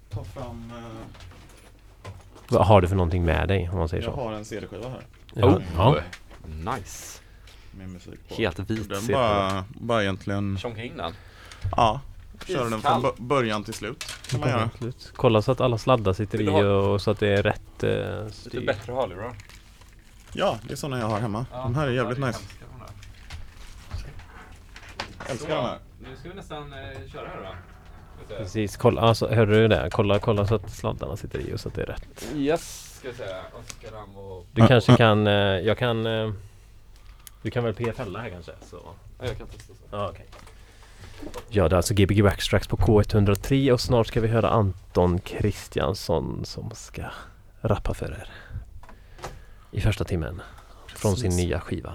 [0.10, 2.08] ta fram, eh,
[2.50, 4.20] Vad har du för någonting med dig om man säger jag så?
[4.22, 5.02] har en CD-skiva här
[5.34, 5.48] Ja.
[5.48, 5.96] Oh, ja.
[6.76, 7.20] Nice.
[7.78, 8.36] med musik på.
[8.36, 9.14] Helt vit Den CD.
[9.14, 11.14] bara, bara egentligen, Tjonga in den.
[11.78, 12.02] ja,
[12.48, 14.06] köra den från bö- början till slut.
[14.28, 14.64] Kan man göra.
[14.74, 15.12] Absolut.
[15.16, 17.90] Kolla så att alla sladdar sitter i och så att det är rätt eh,
[18.24, 18.66] Lite styr.
[18.66, 19.36] bättre hörlurar.
[20.34, 21.46] Ja, det är sådana jag har hemma.
[21.52, 22.40] de här är jävligt nice.
[25.20, 25.78] Jag älskar de här.
[26.00, 26.80] Nu ska vi nästan eh,
[27.12, 28.36] köra här då.
[28.38, 29.90] Precis, kolla, alltså, hörde du det?
[29.92, 32.28] Kolla, kolla så att sladdarna sitter i och så att det är rätt.
[32.36, 32.96] Yes.
[33.00, 33.42] ska vi säga.
[34.16, 34.46] Och...
[34.52, 36.32] Du kanske kan, eh, jag kan eh,
[37.42, 38.52] Du kan väl PFL här kanske?
[38.70, 38.78] Så.
[39.20, 39.82] Ja, jag kan testa så.
[39.92, 40.26] Ja, okej.
[41.50, 46.46] Ja, det är alltså Gbg Backstracks på K103 och snart ska vi höra Anton Kristiansson
[46.46, 47.04] som ska
[47.62, 48.30] rappa för er.
[49.72, 50.42] I första timmen.
[50.96, 51.94] Från sin nya skiva.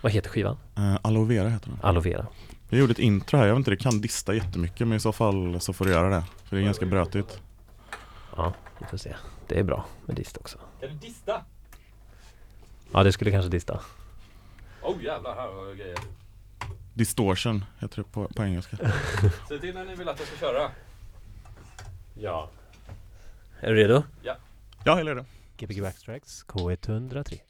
[0.00, 0.56] Vad heter skivan?
[0.76, 1.78] Eh, Aloe Vera heter den.
[1.82, 2.26] Aloe Vera.
[2.68, 5.12] Jag gjorde ett intro här, jag vet inte, det kan dista jättemycket men i så
[5.12, 6.24] fall så får du göra det.
[6.44, 7.40] För det är ganska brötigt.
[8.36, 9.14] Ja, vi får se.
[9.48, 10.58] Det är bra med dist också.
[10.80, 11.44] Kan du dista?
[12.92, 13.80] Ja, det skulle kanske dista.
[14.82, 15.98] Oh jävlar, här har jag grejer.
[16.96, 18.76] Distortion heter det på, på engelska.
[19.48, 20.70] Säg till när ni vill att jag ska köra.
[22.14, 22.50] Ja.
[23.60, 24.02] Är du redo?
[24.84, 25.24] Ja, eller det.
[25.56, 27.40] Gbg Backstracks K103.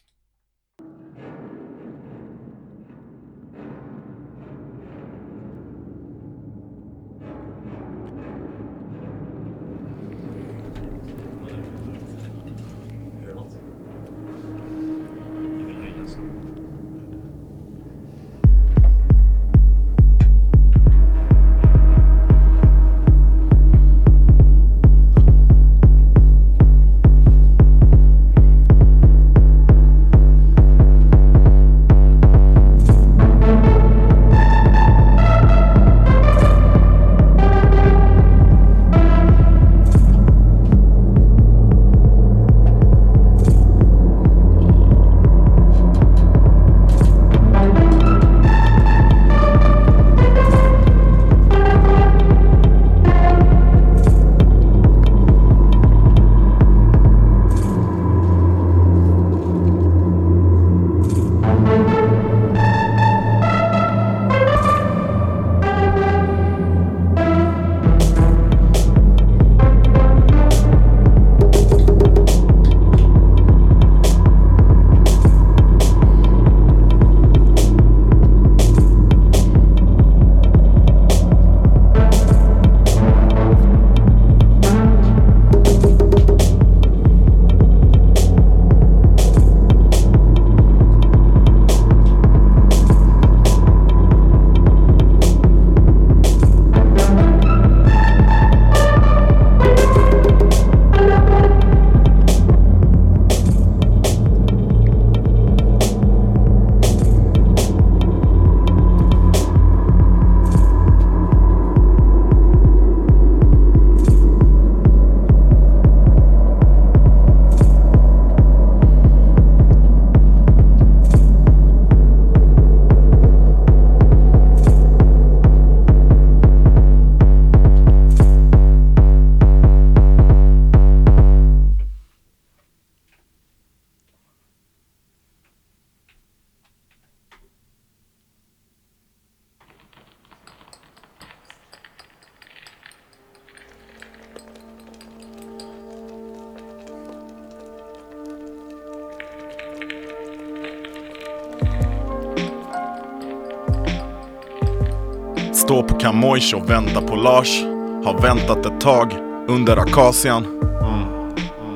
[156.26, 157.62] Stå och vänta på Lars.
[158.04, 159.12] Har väntat ett tag
[159.48, 160.46] under akacian.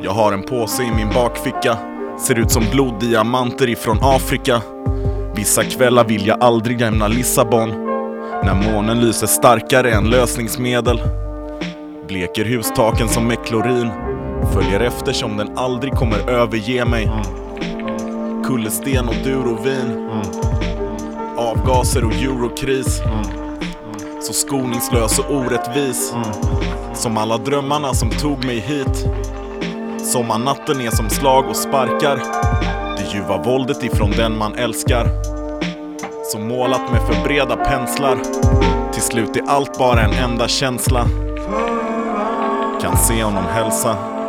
[0.02, 1.78] Jag har en påse i min bakficka.
[2.18, 4.62] Ser ut som bloddiamanter ifrån Afrika.
[5.34, 7.68] Vissa kvällar vill jag aldrig lämna Lissabon.
[8.44, 11.02] När månen lyser starkare än lösningsmedel.
[12.08, 13.90] Bleker hustaken som med klorin.
[14.52, 17.10] Följer efter som den aldrig kommer överge mig.
[18.46, 20.08] Kullersten och durovin.
[21.36, 23.02] Avgaser och eurokris.
[24.30, 26.14] Så skoningslös och orättvis.
[26.94, 29.06] Som alla drömmarna som tog mig hit.
[30.12, 32.16] Sommarnatten är som slag och sparkar.
[32.96, 35.08] Det ljuva våldet ifrån den man älskar.
[36.32, 38.18] Som målat med för breda penslar.
[38.92, 41.06] Till slut är allt bara en enda känsla.
[42.82, 44.19] Kan se honom hälsa.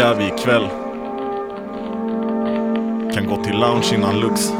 [0.00, 0.68] Ska vi ikväll?
[3.14, 4.52] Kan gå till lounge innan Lux.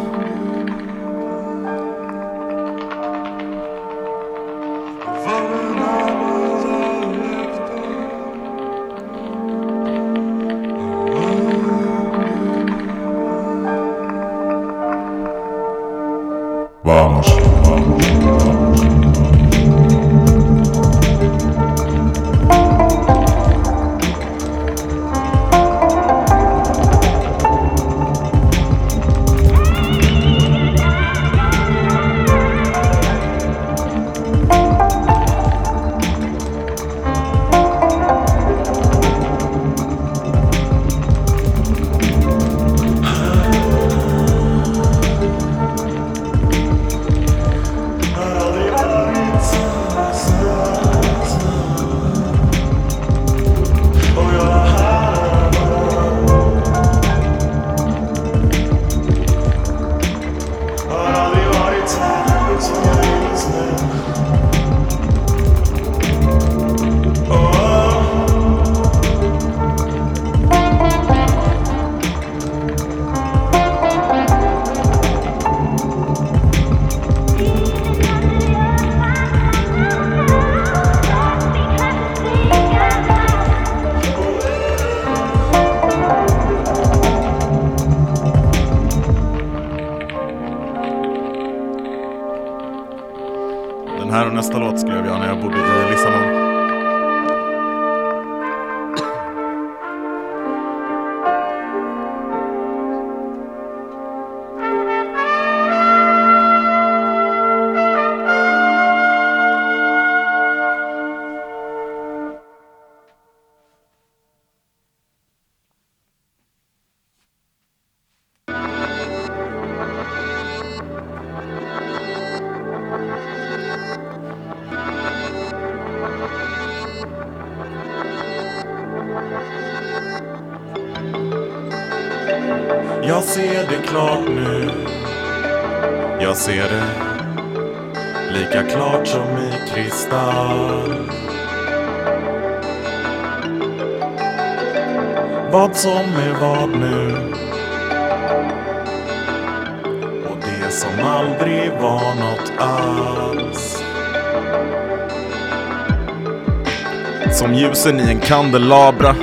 [158.31, 159.15] Kandelabra.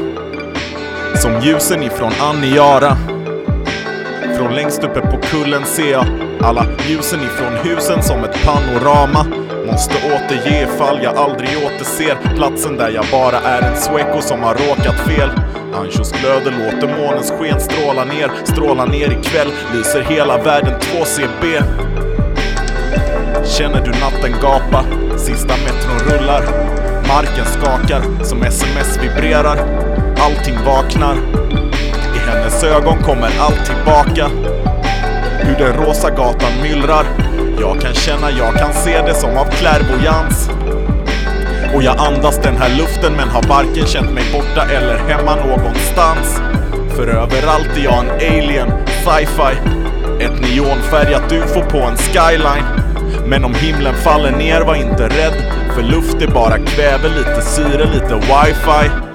[1.15, 2.97] Som ljusen ifrån Aniara.
[4.37, 6.05] Från längst uppe på kullen ser jag
[6.41, 9.25] alla ljusen ifrån husen som ett panorama.
[9.65, 14.53] Måste återge ifall jag aldrig återser platsen där jag bara är en Sueco som har
[14.53, 15.29] råkat fel.
[15.73, 21.63] Anchos glöder låter månens sken stråla ner, stråla ner ikväll, lyser hela världen 2CB.
[23.45, 24.85] Känner du natten gapa?
[25.17, 26.43] Sista metron rullar.
[27.07, 29.57] Marken skakar som sms vibrerar.
[30.17, 31.15] Allting vaknar.
[32.15, 34.29] I hennes ögon kommer allt tillbaka.
[35.39, 37.05] Hur den rosa gatan myllrar.
[37.59, 40.49] Jag kan känna, jag kan se det som av klärvoajans.
[41.75, 46.41] Och jag andas den här luften men har varken känt mig borta eller hemma någonstans.
[46.95, 49.57] För överallt är jag en alien, sci-fi.
[50.19, 52.65] Ett neonfärgat ufo på en skyline.
[53.25, 55.56] Men om himlen faller ner, var inte rädd.
[55.77, 59.06] För luft är bara kväve, lite syre, lite wifi.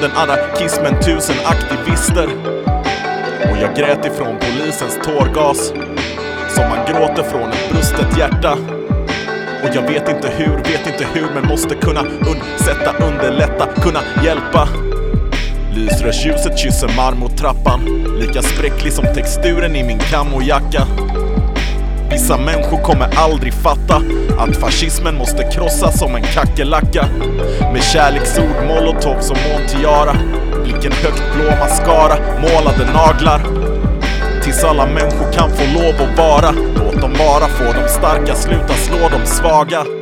[0.00, 2.28] Flaggan, anarkismen, tusen aktivister.
[3.50, 5.72] Och jag grät ifrån polisens tårgas.
[6.54, 8.52] Som man gråter från ett brustet hjärta.
[9.62, 14.68] Och jag vet inte hur, vet inte hur, men måste kunna undsätta, underlätta, kunna hjälpa.
[15.74, 17.80] Lysrörsljuset kysser marmortrappan.
[18.20, 20.86] Lika spräcklig som texturen i min kamojacka.
[22.30, 24.02] Vissa människor kommer aldrig fatta
[24.38, 27.06] att fascismen måste krossas som en kackerlacka.
[27.72, 30.16] Med kärleksord, molotov som Montiara.
[30.64, 33.40] Blicken högt blå mascara, målade naglar.
[34.42, 36.50] Tills alla människor kan få lov att vara.
[36.50, 39.99] Låt dem vara få de starka sluta slå de svaga.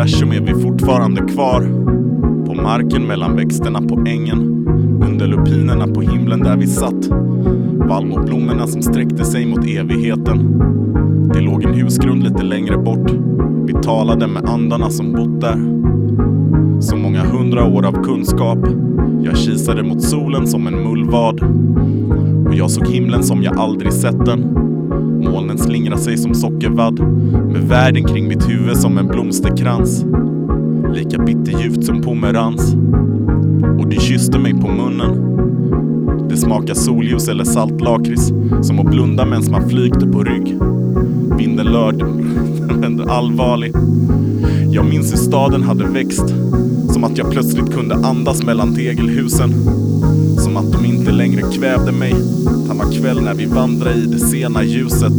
[0.00, 1.60] Universum är vi fortfarande kvar.
[2.46, 4.66] På marken mellan växterna på ängen.
[5.08, 7.08] Under lupinerna på himlen där vi satt.
[7.88, 10.58] Vallmoblommorna som sträckte sig mot evigheten.
[11.34, 13.10] Det låg en husgrund lite längre bort.
[13.66, 15.58] Vi talade med andarna som bott där.
[16.80, 18.58] Så många hundra år av kunskap.
[19.22, 21.42] Jag kisade mot solen som en mullvad.
[22.48, 24.49] Och jag såg himlen som jag aldrig sett den.
[25.22, 27.00] Molnen slingrar sig som sockervadd
[27.52, 30.04] med världen kring mitt huvud som en blomsterkrans.
[30.94, 32.74] Lika bitterljuvt som pomerans.
[33.78, 35.30] Och du kysste mig på munnen.
[36.28, 40.58] Det smakar solljus eller saltlakrits som att blunda medan man flygde på rygg.
[41.38, 41.98] Vinden lörd,
[42.80, 43.72] den allvarlig.
[44.70, 46.28] Jag minns hur staden hade växt.
[46.92, 49.52] Som att jag plötsligt kunde andas mellan tegelhusen.
[50.38, 52.14] Som att de inte längre kvävde mig.
[52.66, 55.12] Samma kväll när vi vandrade i det sena ljuset.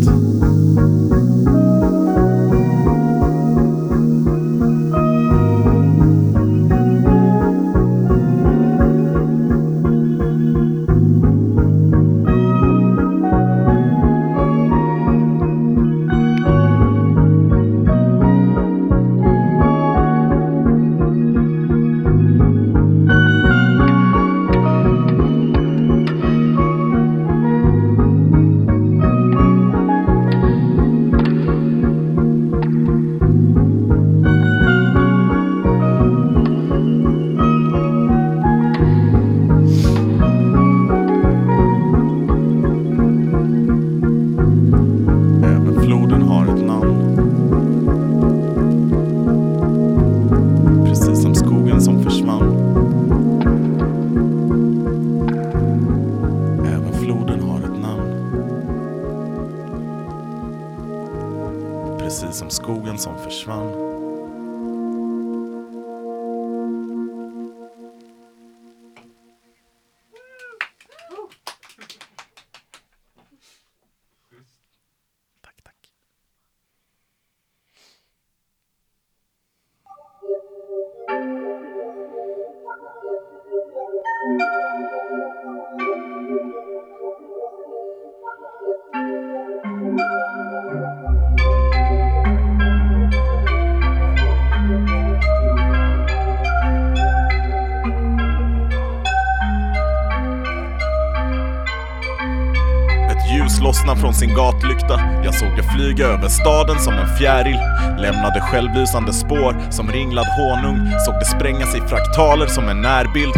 [103.91, 104.99] Ljus från sin gatlykta.
[105.23, 107.59] Jag såg det flyga över staden som en fjäril.
[107.97, 110.91] Lämnade självlysande spår som ringlad honung.
[111.05, 113.33] Såg det sprängas i fraktaler som en närbild.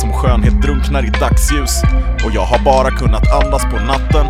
[0.00, 1.82] Som skönhet drunknar i dagsljus.
[2.24, 4.26] Och jag har bara kunnat andas på natten.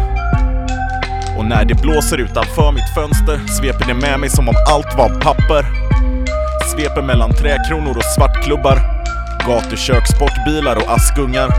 [1.38, 5.20] Och när det blåser utanför mitt fönster sveper det med mig som om allt var
[5.20, 5.64] papper.
[6.72, 8.78] Sveper mellan träkronor och svartklubbar.
[9.46, 11.50] Gatukök, sportbilar och askungar.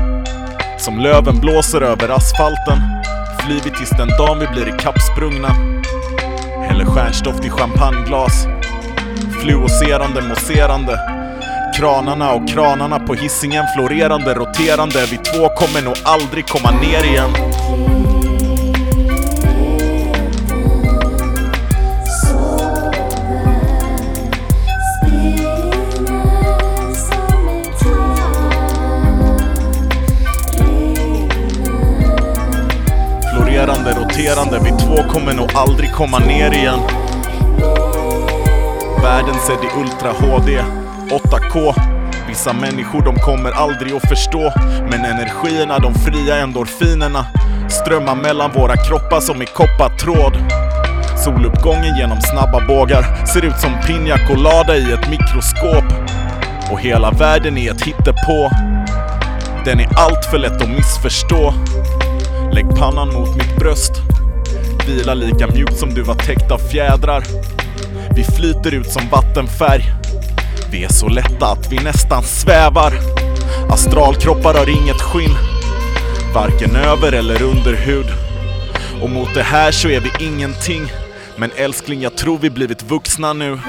[0.78, 2.91] Som löven blåser över asfalten
[3.46, 5.48] flyr vi tills den dagen vi blir ikappsprungna.
[6.68, 8.48] Häller stjärnstoft i champagneglas.
[9.42, 11.00] Fluoserande, mousserande.
[11.78, 15.06] Kranarna och kranarna på hissingen florerande, roterande.
[15.12, 17.30] Vi två kommer nog aldrig komma ner igen.
[34.22, 34.60] Roterande.
[34.64, 36.80] Vi två kommer nog aldrig komma ner igen.
[39.04, 40.64] Världen sedd i Ultra HD
[41.10, 41.74] 8K
[42.28, 44.54] Vissa människor de kommer aldrig att förstå.
[44.90, 47.26] Men energierna, de fria endorfinerna.
[47.70, 50.38] Strömmar mellan våra kroppar som i koppartråd.
[51.24, 53.26] Soluppgången genom snabba bågar.
[53.26, 55.86] Ser ut som piña colada i ett mikroskop.
[56.72, 58.50] Och hela världen är ett hittepå.
[59.66, 61.54] Den är allt för lätt att missförstå.
[62.54, 64.11] Lägg pannan mot mitt bröst.
[64.92, 67.24] Vila lika mjukt som du var täckt av fjädrar
[68.16, 69.84] vi flyter ut som vattenfärg.
[70.72, 72.94] Vi är så lätta att vi nästan svävar.
[73.70, 75.36] Astralkroppar har inget skinn.
[76.34, 78.06] Varken över eller under hud.
[79.02, 80.92] Och mot det här så är vi ingenting.
[81.38, 83.60] Men älskling, jag tror vi blivit vuxna nu.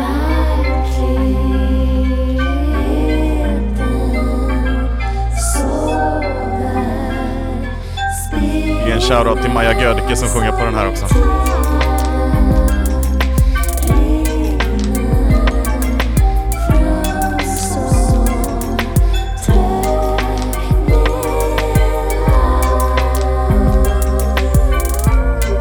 [9.08, 11.06] Shoutout till Maja Gödke som sjunger på den här också.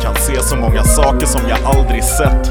[0.02, 2.48] Kan se så många saker som jag aldrig sett.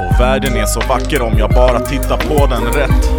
[0.00, 3.10] Och världen är så vacker om jag bara tittar på den rätt.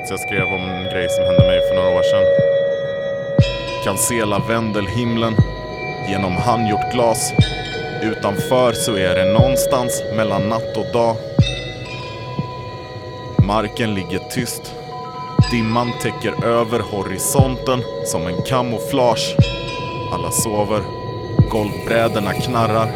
[0.00, 2.24] Låt jag skrev om en grej som hände mig för några år sedan.
[3.84, 5.34] Kan se lavendelhimlen
[6.08, 7.32] genom handgjort glas.
[8.02, 11.16] Utanför så är det någonstans mellan natt och dag.
[13.46, 14.74] Marken ligger tyst.
[15.50, 19.36] Dimman täcker över horisonten som en kamouflage.
[20.12, 20.82] Alla sover.
[21.50, 22.90] Golvbräderna knarrar.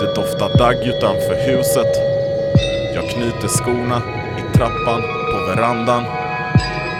[0.00, 1.96] Det doftar dagg utanför huset.
[2.94, 4.02] Jag knyter skorna
[4.56, 6.04] trappan på verandan.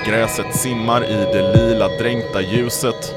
[0.07, 3.15] Gräset simmar i det lila dränkta ljuset.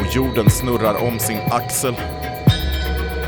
[0.00, 1.94] Och jorden snurrar om sin axel.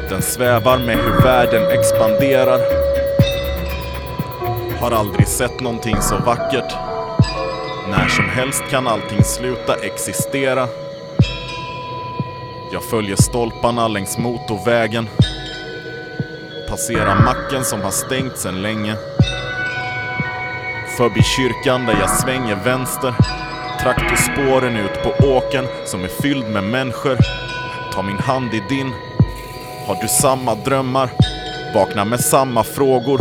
[0.09, 2.61] Den svävar med hur världen expanderar.
[4.81, 6.75] Har aldrig sett någonting så vackert.
[7.91, 10.69] När som helst kan allting sluta existera.
[12.73, 15.09] Jag följer stolparna längs motorvägen.
[16.69, 18.97] Passerar macken som har stängt sedan länge.
[21.01, 23.15] Förbi kyrkan där jag svänger vänster.
[23.83, 27.19] Traktorspåren ut på åken som är fylld med människor.
[27.93, 28.93] Ta min hand i din.
[29.87, 31.11] Har du samma drömmar?
[31.75, 33.21] Vaknar med samma frågor.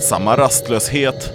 [0.00, 1.32] Samma rastlöshet.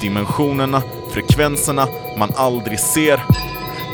[0.00, 0.82] Dimensionerna,
[1.12, 1.86] frekvenserna,
[2.18, 3.22] man aldrig ser.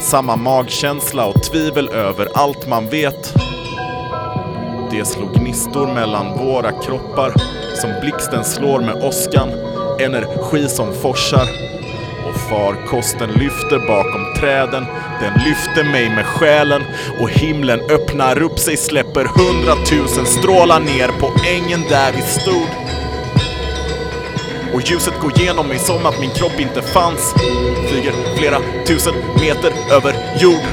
[0.01, 3.35] Samma magkänsla och tvivel över allt man vet.
[4.91, 7.35] Det slog gnistor mellan våra kroppar
[7.75, 9.76] som blixten slår med åskan.
[9.99, 11.49] Energi som forsar.
[12.29, 14.87] Och farkosten lyfter bakom träden.
[15.21, 16.83] Den lyfter mig med själen
[17.21, 22.69] och himlen öppnar upp sig, släpper hundratusen strålar ner på ängen där vi stod.
[24.75, 27.35] Och ljuset går genom mig som att min kropp inte fanns.
[27.89, 30.67] Flyger flera tusen meter över jord.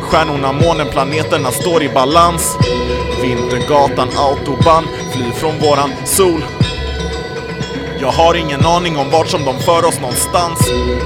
[0.00, 2.56] Stjärnorna, månen, planeterna står i balans.
[3.22, 6.42] Vintergatan, autobahn, flyr från våran sol.
[8.00, 10.58] Jag har ingen aning om vart som de för oss någonstans.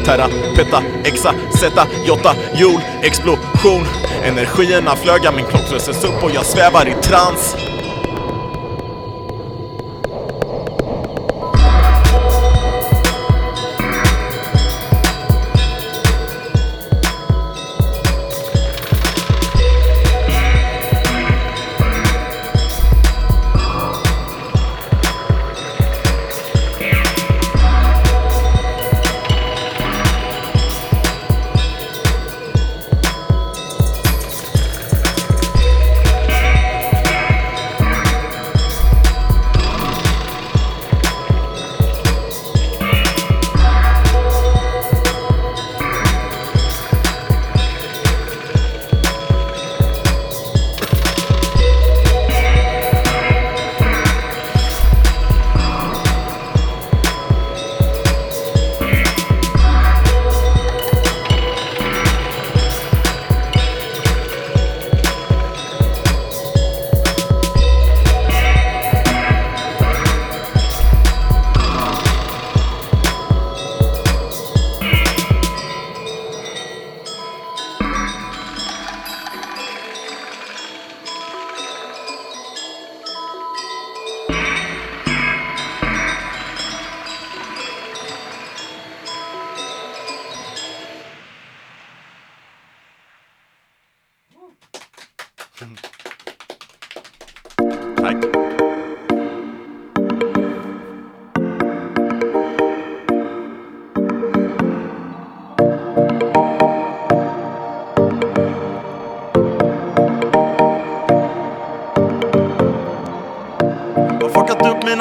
[0.05, 3.86] Terra, peta, exa, zeta, jotta, jord, explosion.
[4.22, 7.57] Energierna flöga, min kropp löses upp och jag svävar i trans.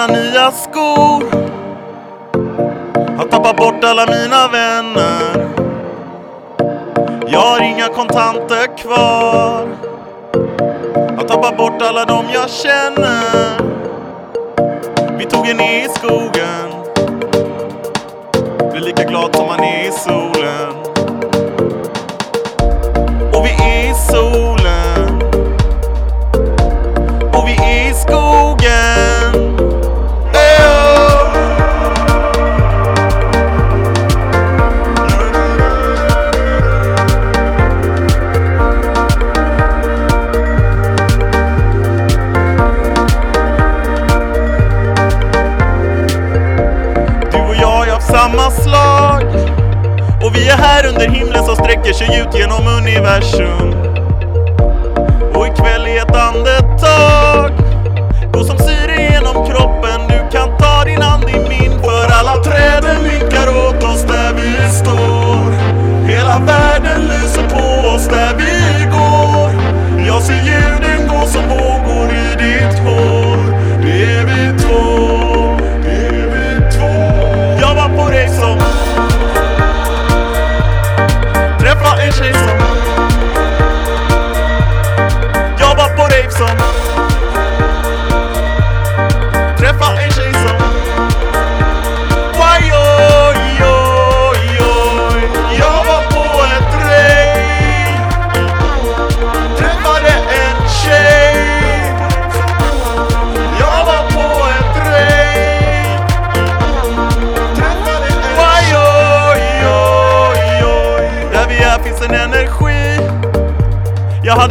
[0.07, 1.23] Mina nya skor.
[3.17, 5.49] Har tappat bort alla mina vänner.
[7.27, 9.67] Jag har inga kontanter kvar.
[11.17, 13.59] Har tappat bort alla dem jag känner.
[15.17, 16.69] Vi tog en i skogen.
[18.71, 20.42] Blir lika glad som man är i solen.
[51.13, 53.92] Himlen som sträcker sig ut genom universum.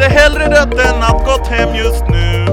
[0.02, 2.46] hade hellre dött än att gått hem just nu.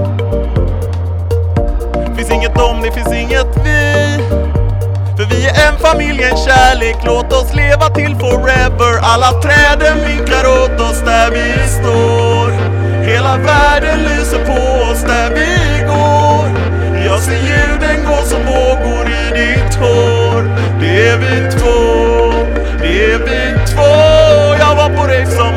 [2.16, 4.18] Finns inget om, det finns inget vi.
[5.18, 6.98] För vi är en familj, en kärlek.
[7.06, 9.00] Låt oss leva till forever.
[9.02, 12.52] Alla träden vinkar åt oss där vi står.
[13.04, 16.46] Hela världen lyser på oss där vi går.
[17.06, 20.42] Jag ser ljuden gå som vågor i ditt hår.
[20.80, 22.34] Det är vi två,
[22.82, 23.90] det är vi två.
[24.60, 25.54] Jag var på rave som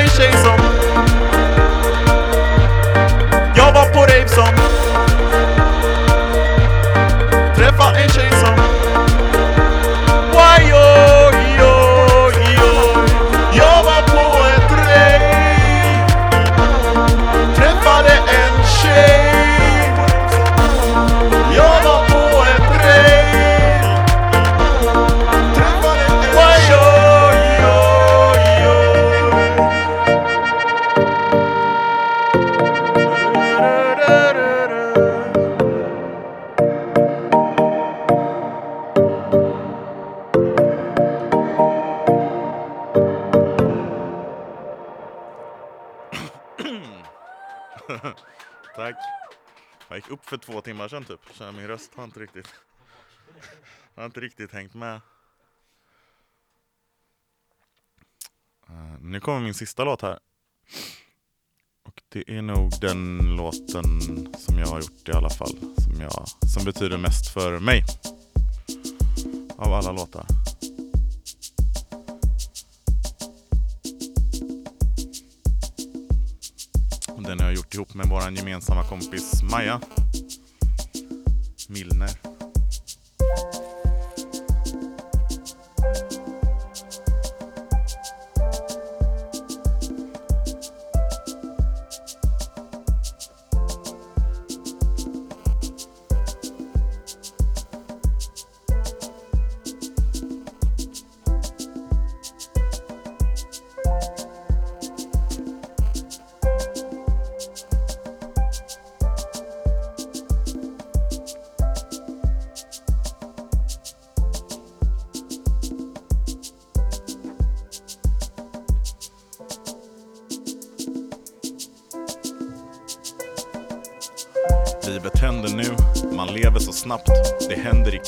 [0.00, 0.60] en tjej som
[3.56, 4.54] Jag var på rave som
[50.80, 52.54] timmar sedan typ, så min röst har inte riktigt
[53.94, 55.00] har inte riktigt hängt med.
[58.70, 60.18] Uh, nu kommer min sista låt här.
[61.82, 64.00] Och det är nog den låten
[64.38, 67.84] som jag har gjort i alla fall, som, jag, som betyder mest för mig.
[69.58, 70.26] Av alla låtar.
[77.16, 79.80] Den har jag gjort ihop med vår gemensamma kompis Maja
[81.70, 82.29] Milner.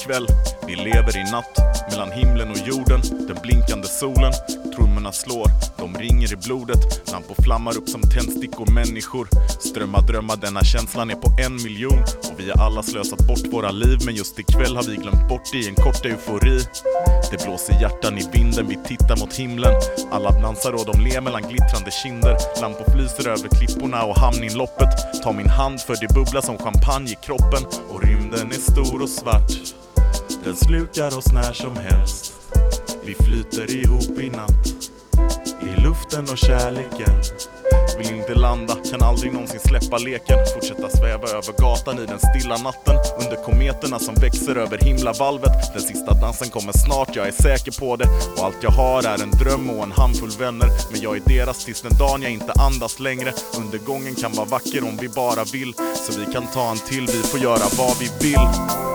[0.03, 0.27] Ikväll,
[0.67, 1.59] vi lever i natt.
[1.91, 4.33] Mellan himlen och jorden, den blinkande solen.
[4.77, 7.11] Trummorna slår, de ringer i blodet.
[7.13, 9.29] Lampor flammar upp som tändstickor, människor.
[9.61, 12.03] Strömmar drömmar, denna känslan är på en miljon.
[12.03, 15.53] Och vi har alla slösat bort våra liv, men just ikväll har vi glömt bort
[15.53, 16.61] det i en kort eufori.
[17.31, 19.73] Det blåser hjärtan i vinden, vi tittar mot himlen.
[20.11, 22.37] Alla dansar och de ler mellan glittrande kinder.
[22.61, 25.23] Lampor flyser över klipporna och hamninloppet.
[25.23, 27.63] Ta min hand för det bubblar som champagne i kroppen.
[27.91, 29.72] Och rymden är stor och svart.
[30.45, 32.33] Den slukar oss när som helst.
[33.05, 34.67] Vi flyter ihop i natt.
[35.63, 37.15] I luften och kärleken.
[37.99, 40.39] Vill inte landa, kan aldrig någonsin släppa leken.
[40.55, 42.97] Fortsätta sväva över gatan i den stilla natten.
[43.23, 45.73] Under kometerna som växer över himlavalvet.
[45.73, 48.09] Den sista dansen kommer snart, jag är säker på det.
[48.37, 50.69] Och allt jag har är en dröm och en handfull vänner.
[50.93, 53.33] Men jag är deras tills den dagen jag inte andas längre.
[53.59, 55.75] Undergången kan vara vacker om vi bara vill.
[55.97, 58.92] Så vi kan ta en till, vi får göra vad vi vill.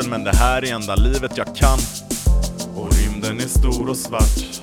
[0.00, 1.78] Jag men det här är enda livet jag kan.
[2.76, 4.60] Och rymden är stor och svart.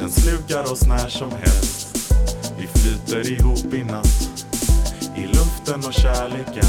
[0.00, 2.12] Den slukar oss när som helst.
[2.58, 4.44] Vi flyter ihop i natt.
[5.16, 6.68] I luften och kärleken.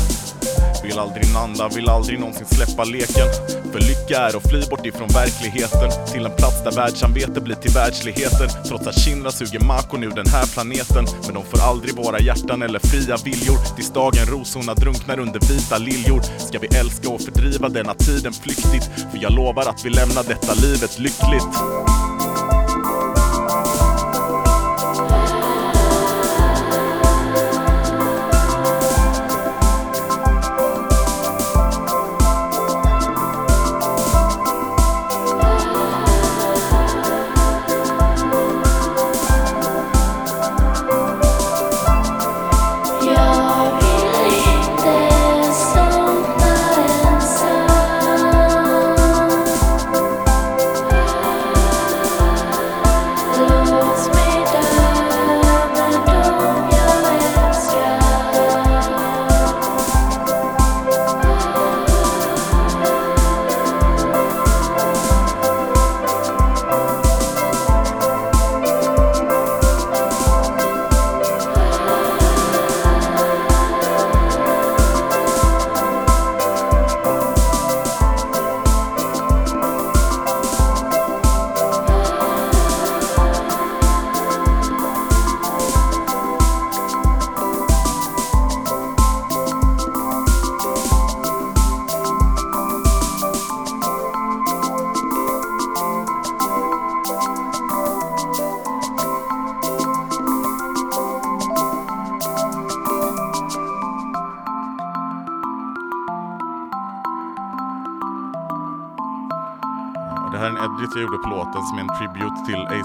[0.84, 3.59] Vill aldrig nanda, vill aldrig någonsin släppa leken.
[3.80, 7.72] För lycka är att fly bort ifrån verkligheten Till en plats där världssamvete blir till
[7.72, 8.50] världsligheten.
[8.68, 12.62] Trots att Shinra suger makon ur den här planeten Men de får aldrig våra hjärtan
[12.62, 13.76] eller fria viljor.
[13.76, 18.86] Tills dagen rosorna drunknar under vita liljor Ska vi älska och fördriva denna tiden flyktigt.
[19.12, 21.79] För jag lovar att vi lämnar detta livet lyckligt.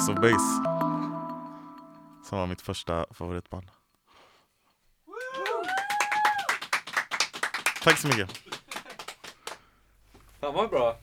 [0.05, 0.63] Ace of Base.
[2.29, 3.67] Som var mitt första favoritband.
[7.83, 8.31] Tack så mycket.
[10.41, 10.97] Fan vad bra.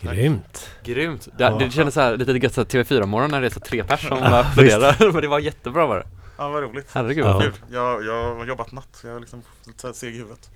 [0.00, 0.70] Grymt!
[0.84, 1.28] Grymt.
[1.38, 3.84] Det, det kändes så här lite gött så här TV4-morgon när det är så tre
[3.84, 4.96] pers som applåderar.
[5.12, 6.06] Men det var jättebra var det.
[6.38, 6.86] Ja, vad roligt.
[6.92, 7.32] Herregud Ja.
[7.32, 7.52] vad Kul.
[7.70, 10.50] Jag, jag har jobbat natt, jag är liksom lite seg i huvudet.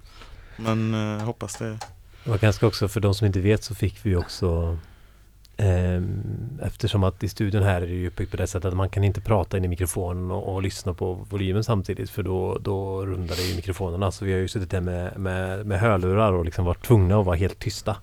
[0.57, 1.79] Men eh, hoppas det.
[2.25, 4.79] Det var ganska också, för de som inte vet så fick vi också
[5.57, 8.89] Ehm, eftersom att i studion här är det ju uppbyggt på det sättet att man
[8.89, 13.07] kan inte prata in i mikrofonen och, och lyssna på volymen samtidigt för då, då
[13.07, 14.11] rundar det ju mikrofonerna.
[14.11, 17.27] Så vi har ju suttit där med, med, med hörlurar och liksom varit tvungna att
[17.27, 17.97] vara helt tysta.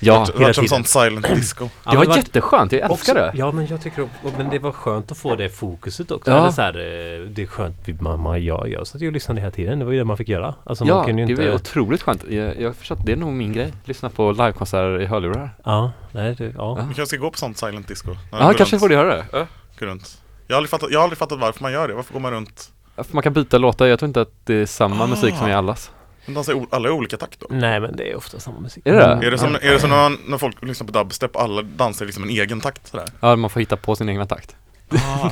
[0.00, 0.68] Ja, det var som tiden.
[0.68, 1.68] sånt silent disco.
[1.84, 2.72] Ja, det var jätteskönt.
[2.72, 3.32] Jag älskar också, det.
[3.34, 6.30] Ja men jag tycker och- Men det var skönt att få det fokuset också.
[6.30, 6.38] Ja.
[6.38, 9.40] Eller så här, eh, det är skönt, man, man, jag, jag satt ju och lyssnade
[9.40, 9.78] hela tiden.
[9.78, 10.54] Det var ju det man fick göra.
[10.64, 11.48] Alltså Ja, man kunde ju det inte...
[11.48, 12.24] var otroligt skönt.
[12.30, 13.72] Jag, jag har förstått, det är nog min grej.
[13.84, 15.50] Lyssna på livekonserter i hörlurar.
[15.64, 16.50] Ja, nej, det, ja.
[16.56, 16.74] Ja.
[16.74, 18.16] Vi kanske ska gå på sånt silent disco.
[18.32, 19.24] Ja, kanske runt- får du göra det.
[19.32, 19.46] Ja.
[19.78, 20.18] går runt.
[20.46, 21.94] Jag har, aldrig fattat, jag har aldrig fattat varför man gör det.
[21.94, 22.70] Varför går man runt?
[22.96, 23.86] För man kan byta låtar.
[23.86, 25.06] Jag tror inte att det är samma Ah.
[25.06, 25.90] musik som i allas.
[26.26, 27.46] Men dansar alla i olika takt då?
[27.50, 28.82] Nej men det är ofta samma musik.
[28.86, 29.04] Är det?
[29.04, 29.24] Mm.
[29.26, 32.04] Är det som, är det som när, man, när folk lyssnar på dubstep alla dansar
[32.06, 33.06] liksom en egen takt sådär?
[33.20, 34.56] Ja, man får hitta på sin egna takt.
[34.90, 35.30] Ah.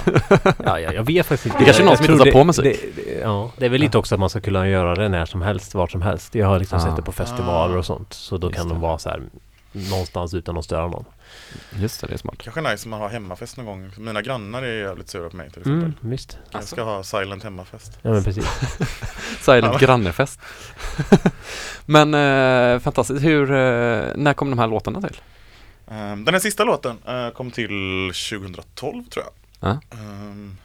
[0.65, 1.59] Ja, ja, jag vet faktiskt inte.
[1.59, 2.65] Det kanske är någon som tror inte tar på musik.
[2.65, 5.25] Det, det, ja, det är väl lite också att man ska kunna göra det när
[5.27, 6.35] som helst, vart som helst.
[6.35, 6.81] Jag har liksom Ah.
[6.83, 8.13] sett det på festivaler och sånt.
[8.13, 8.75] Så då Just kan det.
[8.75, 9.23] de vara så här
[9.73, 11.05] någonstans utan att störa någon.
[11.71, 12.39] Just det, det är smart.
[12.39, 13.91] Kanske nice om man har hemmafest någon gång.
[13.97, 15.83] Mina grannar är jävligt sura på mig till exempel.
[15.83, 16.39] Mm, visst.
[16.51, 17.99] Jag ska ha silent hemmafest.
[18.03, 18.47] Ja men precis.
[19.41, 20.41] Silent grannefest.
[21.87, 23.25] Men eh, fantastiskt.
[23.25, 25.21] Hur, eh, när kom de här låtarna till?
[25.91, 29.33] Ehm, den här sista låten eh, kom till 2012 tror jag.
[29.71, 29.81] Ja.
[29.99, 30.57] Ehm,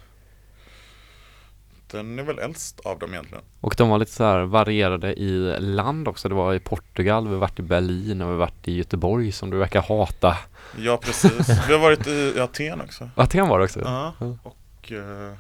[1.91, 3.43] den är väl äldst av dem egentligen.
[3.61, 6.29] Och de var lite så här varierade i land också.
[6.29, 9.31] Det var i Portugal, vi har varit i Berlin och vi har varit i Göteborg
[9.31, 10.37] som du verkar hata.
[10.77, 11.49] Ja precis.
[11.67, 13.09] Vi har varit i, Aten också.
[13.15, 13.79] Aten var det också.
[13.81, 14.13] Ja,
[14.43, 15.31] och eh,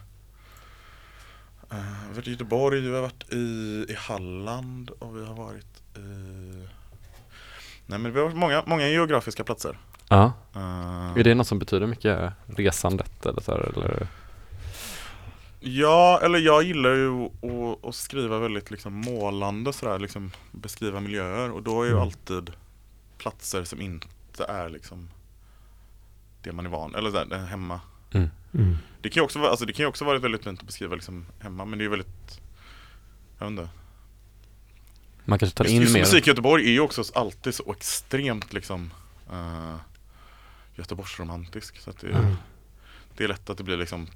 [1.71, 3.37] eh, vi har varit i Göteborg, vi har varit i,
[3.89, 6.67] i Halland och vi har varit i
[7.85, 9.77] Nej men vi har varit många, många geografiska platser.
[10.09, 10.33] Ja.
[10.55, 14.07] Eh, Är det något som betyder mycket resandet eller så här, eller?
[15.59, 21.51] Ja, eller jag gillar ju att, att skriva väldigt liksom målande sådär, liksom beskriva miljöer
[21.51, 22.03] och då är ju Mm.
[22.03, 22.51] alltid
[23.17, 25.09] platser som inte är liksom
[26.47, 27.79] det man är van, eller sådär, det hemma.
[28.53, 28.77] Mm.
[29.01, 30.95] Det kan ju också vara, alltså det kan ju också vara väldigt fint att beskriva
[30.95, 32.41] liksom hemma, men det är ju väldigt,
[33.39, 33.69] jag vet inte.
[35.25, 35.99] Man kanske tar Just, in just mer.
[36.01, 38.93] musik i Göteborg är ju också alltid så extremt liksom
[39.33, 39.75] uh,
[40.75, 42.35] Göteborgsromantisk så att det, Mm.
[43.17, 44.07] det är lätt att det blir liksom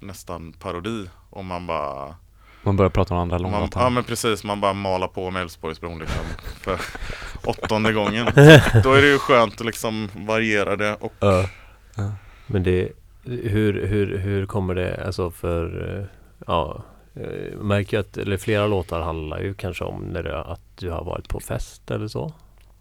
[0.00, 2.16] nästan parodi om man bara
[2.62, 3.80] Man börjar prata om andra man, långlåtar.
[3.82, 6.24] Ja men precis, man bara malar på med Älvsborgsbron liksom
[6.60, 6.80] för
[7.46, 8.26] åttonde gången.
[8.82, 12.12] Då är det ju skönt att liksom variera det och Ja.
[12.46, 12.92] Men det,
[13.24, 16.04] hur, hur, hur kommer det, alltså för, eh,
[16.46, 16.84] ja,
[17.14, 17.22] eh,
[17.52, 21.04] jag märker att, eller flera låtar handlar ju kanske om när det, att du har
[21.04, 22.32] varit på fest eller så.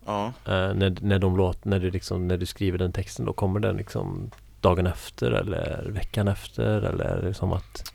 [0.05, 3.34] ja, Eh, när, när de låt, när du liksom, när du skriver den texten då
[3.34, 7.93] kommer den liksom dagen efter eller veckan efter eller som att,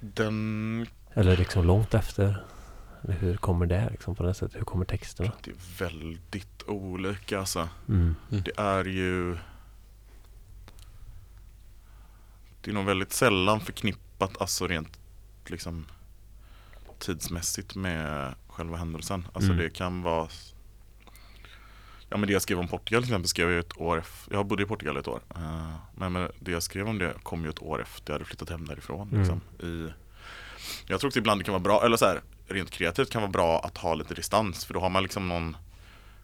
[0.00, 2.44] den eller liksom långt efter?
[3.08, 4.56] Hur kommer det liksom på det sättet?
[4.60, 5.32] Hur kommer texterna?
[5.42, 7.68] det är väldigt olika alltså.
[7.88, 8.14] Mm.
[8.28, 9.38] Det är ju
[12.60, 14.98] Det är nog väldigt sällan förknippat alltså rent
[15.46, 15.86] liksom
[16.98, 19.24] tidsmässigt med själva händelsen.
[19.32, 19.64] Alltså Mm.
[19.64, 20.28] det kan vara
[22.08, 24.46] Ja men det jag skrev om Portugal till exempel skrev jag ett år efter, jag
[24.46, 25.20] bodde i Portugal ett år.
[25.36, 28.24] Eh, men, men det jag skrev om det kom ju ett år efter jag hade
[28.24, 29.08] flyttat hem därifrån.
[29.08, 29.20] Mm.
[29.20, 29.92] Liksom, i,
[30.86, 32.20] jag tror också ibland det kan vara bra, eller så här,
[32.52, 35.56] rent kreativt kan vara bra att ha lite distans för då har man liksom någon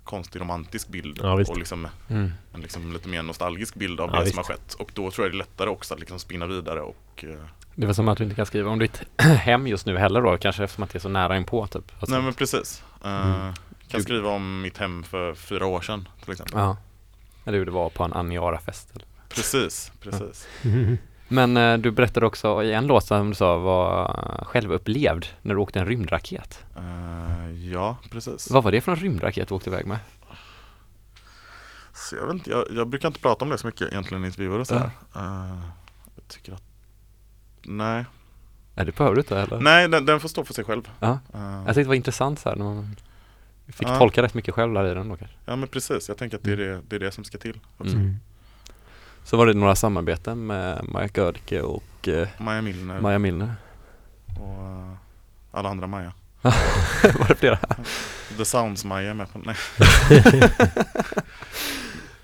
[0.04, 2.32] konstig romantisk bild Ja, och liksom Mm.
[2.54, 4.34] en liksom lite mer nostalgisk bild av Ja, det visst.
[4.34, 4.74] som har skett.
[4.74, 7.28] Och då tror jag det är lättare också att liksom spinna vidare och eh,
[7.74, 10.22] Det är väl som att du inte kan skriva om ditt hem just nu heller
[10.22, 11.92] då, kanske eftersom att det är så nära inpå typ.
[12.00, 12.82] Alltså, Nej men precis.
[13.04, 13.54] Eh, Mm.
[13.90, 16.58] Kan skriva om mitt hem för fyra år sedan till exempel.
[16.58, 16.76] Ja.
[17.44, 18.92] Eller hur det var på en Aniara-fest.
[19.28, 20.46] Precis, precis.
[20.64, 20.98] Mm.
[21.28, 25.60] Men eh, du berättade också i en låt som du sa var självupplevd när du
[25.60, 26.64] åkte en rymdraket.
[26.76, 28.50] Eh, ja, precis.
[28.50, 29.98] Vad var det för en rymdraket du åkte iväg med?
[31.94, 34.26] Så jag, vet inte, jag, jag brukar inte prata om det så mycket egentligen i
[34.26, 34.90] intervjuer och sådär.
[35.16, 35.58] Eh,
[36.16, 36.62] jag tycker att
[37.62, 38.04] Nej,
[38.74, 39.60] Nej det behöver du inte heller.
[39.60, 40.90] nej den, den får stå för sig själv.
[41.00, 41.18] Ja.
[41.34, 42.96] Eh, Jag tyckte det var intressant så här när man
[43.68, 45.36] fick tolka rätt mycket själv där i den då kanske.
[45.44, 47.60] ja men precis, jag tänker att det är det, det, är det som ska till.
[47.78, 47.94] Också.
[47.94, 48.16] Mm.
[49.28, 53.54] Så var det några samarbeten med Maja Gördke och eh, Maja Milner Maja Milner.
[54.40, 54.92] och eh,
[55.50, 56.12] alla andra Maja.
[56.42, 57.58] var det flera?
[58.36, 59.56] The Sounds Maja är med på Nej.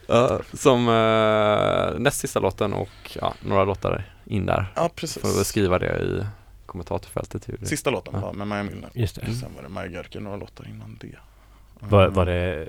[0.07, 4.72] Ja, som uh, näst sista låten och ja, några låtar in där.
[4.74, 5.24] Ja, Får precis.
[5.24, 6.26] väl skriva det i
[6.66, 7.48] kommentatorfältet.
[7.48, 7.66] Hur det.
[7.66, 8.20] Sista låten Ja.
[8.20, 8.90] var med Maja Milner.
[8.94, 9.34] Just det.
[9.34, 11.18] Sen var det Maja Gerke några låtar innan det.
[11.89, 12.66] Var, var det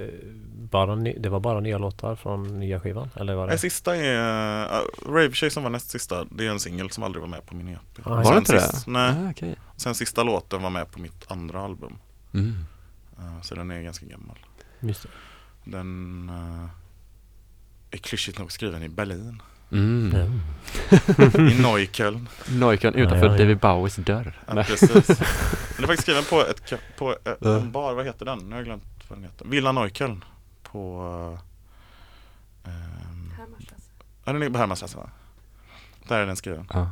[0.71, 3.09] bara, det var bara nya låtar från nya skivan?
[3.15, 3.49] Eller var det?
[3.51, 6.25] Nej, sista är uh, Rave Tjej som var näst sista.
[6.31, 7.79] Det är en singel som aldrig var med på min EP.
[8.03, 8.61] Ah, Var Sen det inte det?
[8.61, 9.09] sist, Nej.
[9.11, 9.55] Ah, okej.
[9.77, 11.97] Sen sista låten var med på mitt andra album.
[12.33, 12.55] Mm.
[13.19, 14.37] Uh, så den är ganska gammal.
[14.79, 15.09] Just det.
[15.71, 16.69] Den uh,
[17.91, 19.41] är klyschigt nog skriven i Berlin.
[19.71, 20.15] Mm.
[20.15, 21.49] Mm.
[21.49, 22.29] I Neukölln.
[22.49, 23.37] Neukölln utanför Ja, ja, ja.
[23.43, 24.33] David Bowies dörr.
[24.47, 24.63] Ja, Nej.
[24.63, 25.07] precis.
[25.07, 27.57] Den är faktiskt skriven på, ett, på Ja.
[27.57, 28.39] en bar, vad heter den?
[28.39, 29.45] Nu har jag glömt vad den heter.
[29.45, 30.23] Villa Neukölln.
[30.63, 30.99] På...
[32.63, 33.91] Um, Hermansklasse.
[34.25, 35.09] ja, den är på Hermanstrasse va?
[36.07, 36.67] Där är den skriven.
[36.73, 36.91] Ja.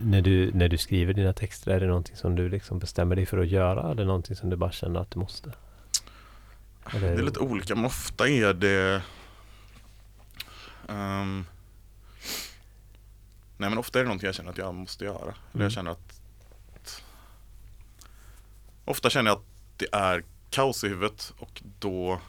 [0.00, 3.26] När du, när du skriver dina texter, är det någonting som du liksom bestämmer dig
[3.26, 3.90] för att göra?
[3.90, 5.52] Eller någonting som du bara känner att du måste?
[6.90, 9.02] Eller, Det är lite olika, men ofta är det
[10.88, 11.46] ehm,
[13.56, 15.16] Nej men ofta är det någonting jag känner att jag måste göra.
[15.22, 15.62] Eller Mm.
[15.62, 16.20] jag känner att
[18.84, 19.44] Ofta känner jag att
[19.76, 20.24] det är
[20.54, 22.20] kaos i huvudet och då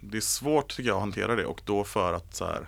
[0.00, 2.66] Det är svårt tycker jag att hantera det och då för att så här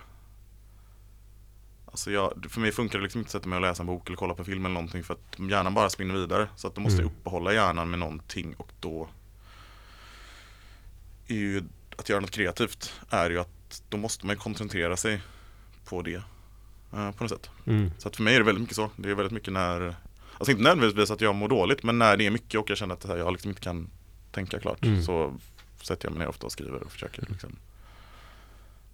[1.85, 4.07] Alltså jag, för mig funkar det liksom inte att sätta mig och läsa en bok
[4.07, 6.47] eller kolla på film eller någonting för att hjärnan bara spinner vidare.
[6.55, 7.15] Så att då måste jag Mm.
[7.19, 9.09] uppehålla hjärnan med någonting och då
[11.27, 11.63] är ju
[11.97, 15.21] att göra något kreativt är ju att då måste man ju koncentrera sig
[15.85, 16.15] på det
[16.93, 17.49] eh, på något sätt.
[17.65, 17.91] Mm.
[17.97, 18.89] Så att för mig är det väldigt mycket så.
[18.95, 19.95] Det är väldigt mycket när
[20.37, 22.93] Alltså inte nödvändigtvis att jag mår dåligt men när det är mycket och jag känner
[22.93, 23.89] att här, jag liksom inte kan
[24.31, 25.03] tänka klart Mm.
[25.03, 25.33] så
[25.81, 27.55] sätter jag mig ner ofta och skriver och försöker liksom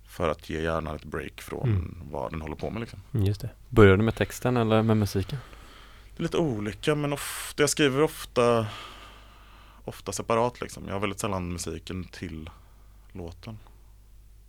[0.08, 1.98] För att ge hjärnan ett break från Mm.
[2.12, 3.00] vad den håller på med liksom.
[3.14, 3.50] Mm, Just det.
[3.70, 5.38] Började du med texten eller med musiken?
[6.16, 8.68] Det är lite olika men ofta, jag skriver ofta
[9.86, 10.84] Ofta separat liksom.
[10.88, 12.50] Jag har väldigt sällan musiken till
[13.12, 13.58] låten.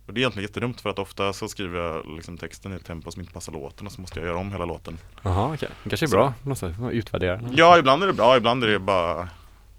[0.05, 2.85] Och det är egentligen jättedumt för att ofta så skriver jag liksom texten i ett
[2.85, 4.97] tempo som inte passar låten och så måste jag göra om hela låten.
[5.21, 6.33] Jaha okej, det kanske är Så- bra.
[6.43, 7.41] Måste utvärdera.
[7.51, 9.29] Ja, ibland är det bra, ibland är det bara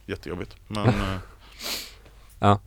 [0.06, 0.56] jättejobbigt.
[0.68, 0.86] Men
[2.40, 2.58] eh,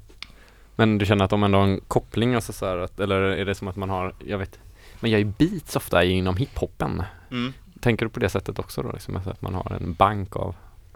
[0.75, 3.45] Men du känner att de ändå har en koppling, alltså så här, att, eller är
[3.45, 4.59] det som att man har, jag vet,
[4.99, 7.03] man gör ju beats ofta inom hiphopen.
[7.31, 8.91] mm, Tänker du på det sättet också då?
[8.91, 10.55] Liksom, alltså att man har en bank av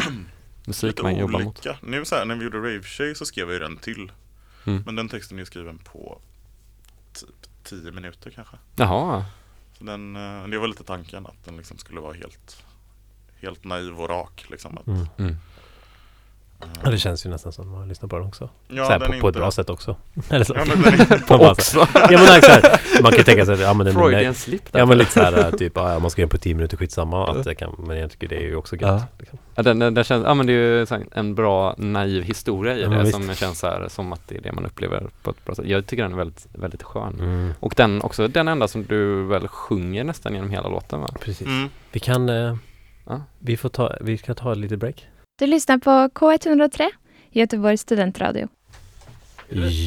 [0.66, 1.66] musik lite man jobbar mot?
[1.66, 1.78] olika.
[1.84, 4.12] Nu så här, när vi gjorde Rave Tjej så skrev jag ju den till.
[4.66, 4.84] Mm.
[4.86, 6.22] Men den texten är skriven på
[7.64, 8.58] 10 minuter kanske.
[8.76, 9.26] Jaha,
[9.78, 12.64] Så den, eh, det var lite tanken att den liksom skulle vara helt
[13.42, 14.78] Helt naiv och rak liksom.
[14.78, 15.36] Att, Mm.
[16.84, 18.50] Ja, det känns ju nästan som att man lyssnar på den också.
[18.68, 19.96] ja, så här, den på, på ett bra sätt också.
[20.30, 20.54] Eller så.
[20.58, 21.88] Ja, men den är, här- också.
[21.94, 24.64] ja, men så här, man kan ju tänka sig att ja, men Freudian slip.
[24.72, 27.56] Ja men lite såhär typ, ja, man ska göra på 10 minuter skitsamma att det
[27.56, 28.82] kan, men jag tycker det är ju också gött.
[28.84, 29.02] Ja.
[29.20, 29.40] Liksom.
[29.56, 30.56] Ja, den, den, den känns, ja men det är
[31.00, 34.36] ju en bra naiv historia i Ja, det som känns så här, som att det
[34.38, 35.66] är det man upplever på ett bra sätt.
[35.68, 37.16] Jag tycker den är väldigt, väldigt skön.
[37.20, 41.08] Mm, Och den också, den enda som du väl sjunger nästan genom hela låten va?
[41.20, 41.48] precis.
[41.48, 42.56] mm, Vi kan, eh,
[43.06, 43.22] Ja.
[43.40, 45.06] vi får ta, vi ska ta ett litet break.
[45.42, 46.90] Du lyssnar på K103,
[47.32, 48.48] Göteborgs studentradio.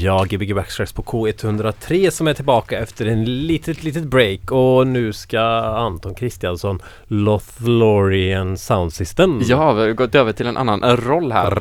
[0.03, 5.13] Ja, Gbg Backstracks på K103 som är tillbaka efter en litet, litet break och nu
[5.13, 9.41] ska Anton Kristiansson Lothlorien Sound System.
[9.45, 11.55] Ja, vi har gått över till en annan roll här.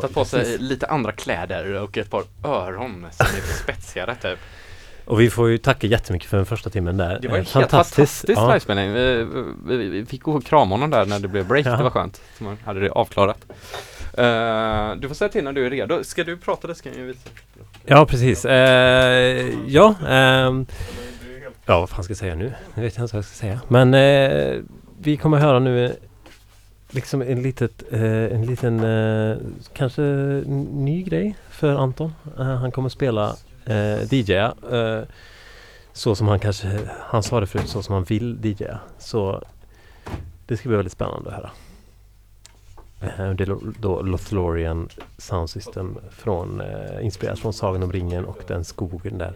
[0.00, 4.38] Tagit på sig lite andra kläder och ett par öron som är lite spetsigare typ.
[5.04, 7.18] Och vi får ju tacka jättemycket för den första timmen där.
[7.22, 8.46] Det var en fantastisk ja.
[8.46, 8.92] livespelning.
[8.92, 9.26] Vi,
[9.66, 11.66] vi, vi fick gå och krama honom där när det blev break.
[11.66, 11.76] Ja.
[11.76, 12.20] Det var skönt.
[12.38, 13.46] Så man hade det avklarat.
[14.18, 16.04] Eh, du får säga till när du är redo.
[16.04, 17.20] Ska du prata det ska jag visa.
[17.86, 18.44] Ja, precis.
[18.44, 20.66] Eh, ja, ehm,
[21.66, 22.52] ja, vad fan ska jag säga nu?
[22.74, 23.60] Jag vet inte vad jag ska säga.
[23.68, 24.60] Men eh,
[25.00, 25.96] vi kommer höra nu
[26.90, 28.82] liksom en, litet, en liten,
[29.72, 32.14] kanske ny grej för Anton.
[32.36, 33.36] Han kommer spela
[33.66, 34.54] eh, DJa.
[34.72, 35.02] Eh,
[35.92, 38.78] så som han kanske, han sa det förut, så som han vill DJa.
[38.98, 39.42] Så
[40.46, 41.50] det ska bli väldigt spännande att höra.
[43.00, 44.88] Eh, Det är då Lothlorien
[45.18, 49.32] Sound System från, eh, inspirerat från Sagan om ringen och den skogen där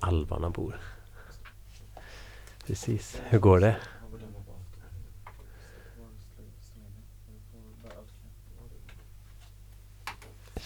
[0.00, 0.76] alvarna bor.
[2.66, 3.76] Precis, hur går det?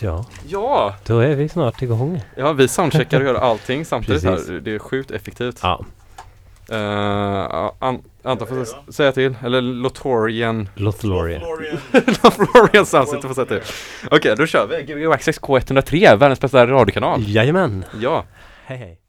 [0.03, 0.95] Ja, Ja!
[1.07, 2.23] då är vi snart igång.
[2.37, 4.61] Ja, vi soundcheckar och gör allting samtidigt här.
[4.61, 5.61] Det är sjukt effektivt.
[5.63, 5.85] Ja,
[6.73, 11.43] Uh, an, Anton får säga till, eller Lotorian Lothlorien.
[11.93, 13.61] Lothlorien Sunset får säga till.
[14.11, 14.83] Okej, då kör vi.
[14.93, 17.23] Gbg Access K103, världens bästa radiokanal.
[17.27, 17.85] Jajamän!
[18.01, 18.25] Ja.
[18.65, 19.00] Hej hej!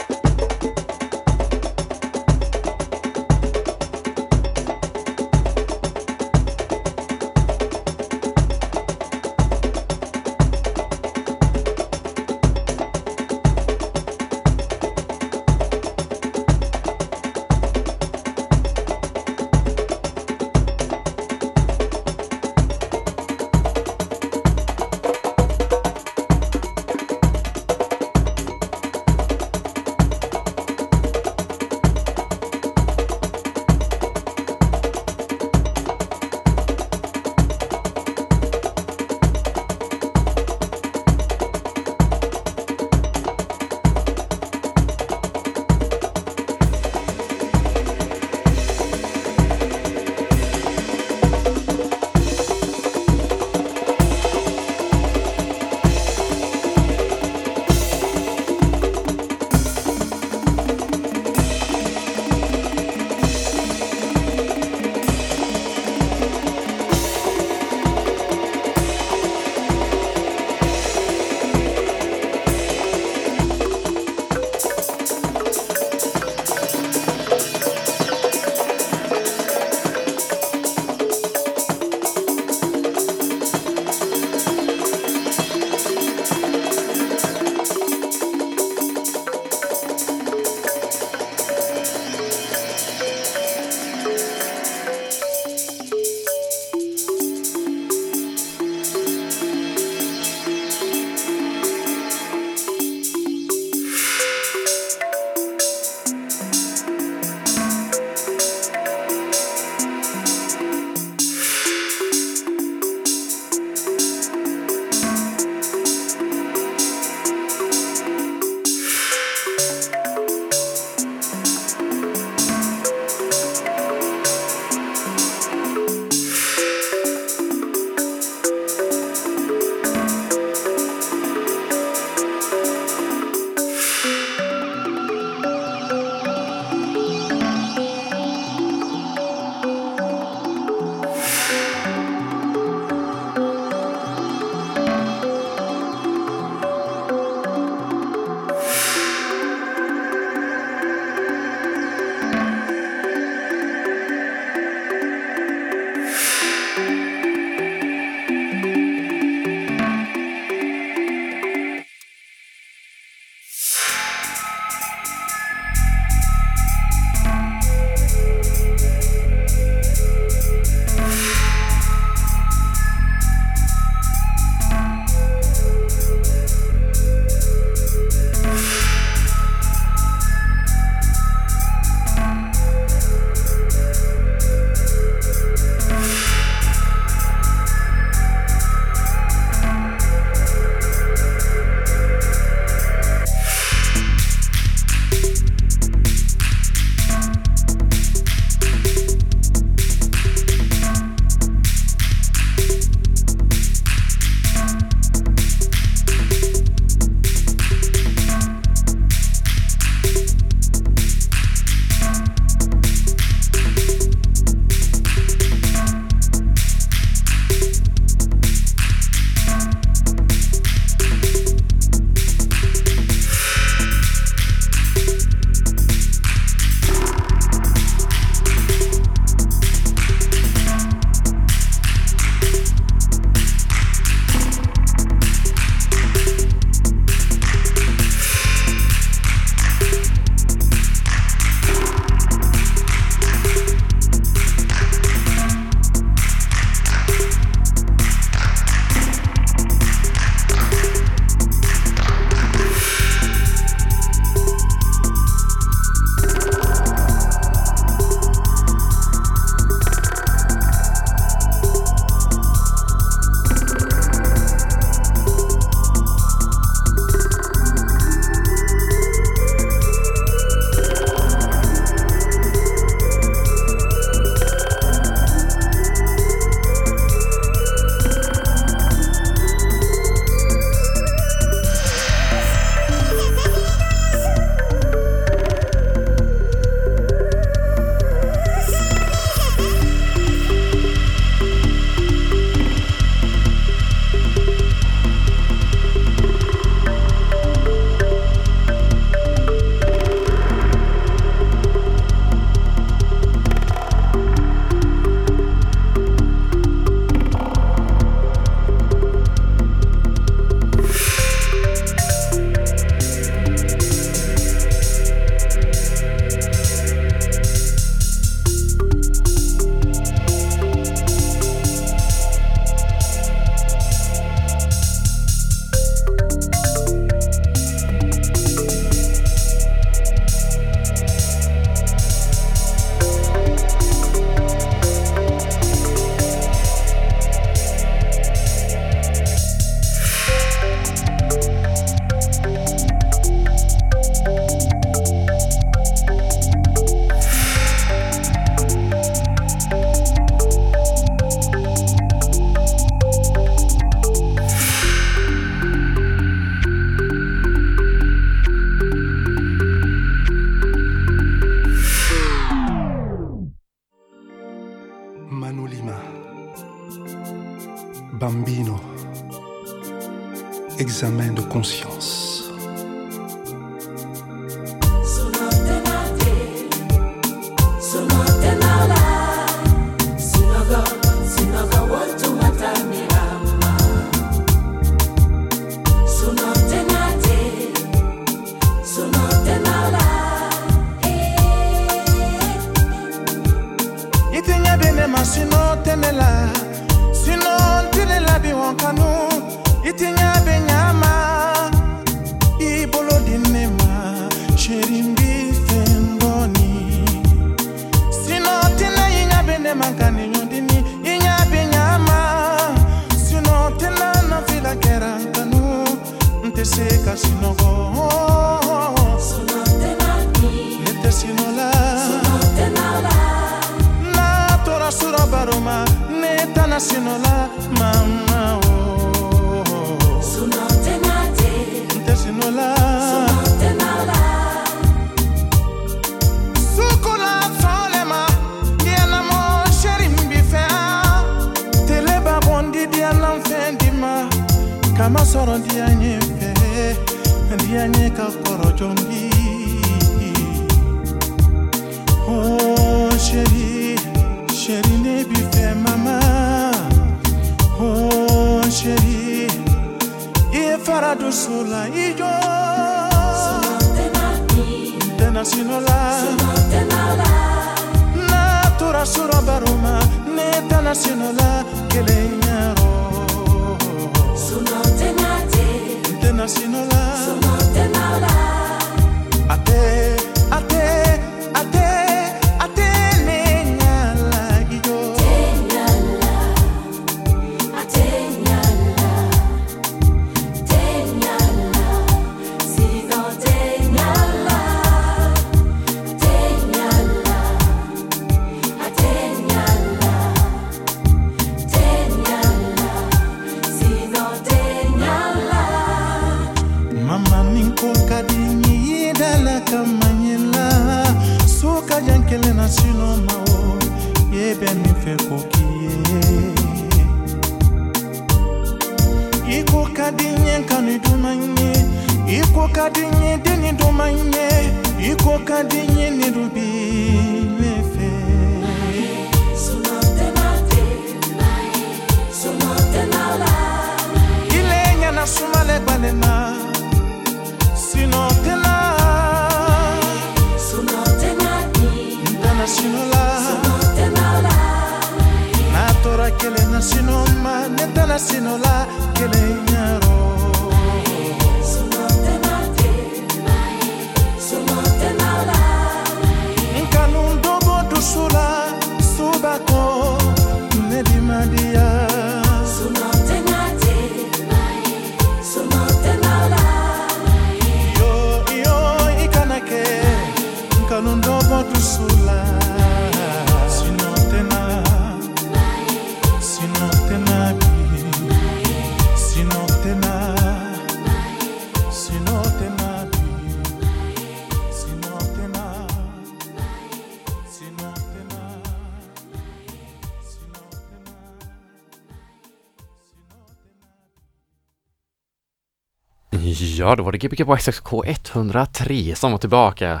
[596.88, 600.00] Ja, då var det Gbg på SXK 103 som var tillbaka.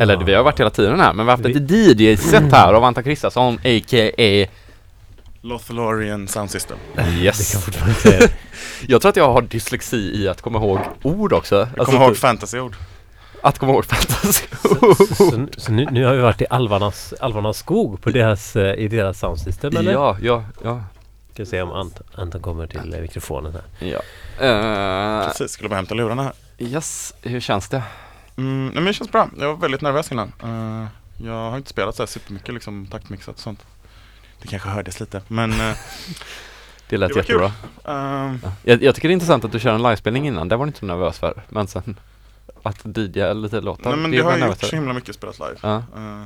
[0.00, 2.84] Eller vi har varit hela tiden här, men vi har haft ett DJ-set här av
[2.84, 4.46] Anta Kristiansson, a.k.a.
[5.40, 6.78] Lothlorien Sound System.
[7.20, 7.66] Yes.
[8.86, 11.54] jag tror att jag har dyslexi i att komma ihåg ord också.
[11.56, 12.76] Jag Alltså, kommer ihåg typ- fantasyord.
[13.42, 14.46] Att komma ihåg fantasy.
[14.62, 18.88] Så, så nu, nu har vi varit i Alvarnas, Alvarnas skog på deras, eh, i
[18.88, 19.92] deras soundsystem eller?
[19.92, 20.82] Ja, ja, ja.
[21.32, 23.88] Ska se om Ant, Anton kommer till mikrofonen här.
[23.88, 24.00] Ja.
[24.46, 26.32] Eh, Precis, skulle bara hämta lurarna här.
[26.58, 27.82] yes, hur känns det?
[28.36, 29.28] Mm, nej, men det känns bra.
[29.38, 30.32] Jag var väldigt nervös innan.
[30.42, 30.86] Eh,
[31.26, 33.66] jag har inte spelat så här supermycket liksom taktmixat och sånt.
[34.42, 35.76] Det kanske hördes lite, men eh,
[36.88, 37.52] Det lät det jättebra.
[37.84, 38.34] Ja.
[38.62, 40.68] Jag, jag tycker det är intressant att du kör en livespelning innan, det var du
[40.68, 41.42] inte så nervös för.
[41.48, 41.96] Men sen
[42.62, 45.38] att DJa lite låtar, nej men det det har jag gjort så himla mycket spelat
[45.38, 45.56] live.
[45.62, 46.22] Eh,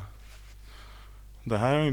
[1.44, 1.86] det här har jag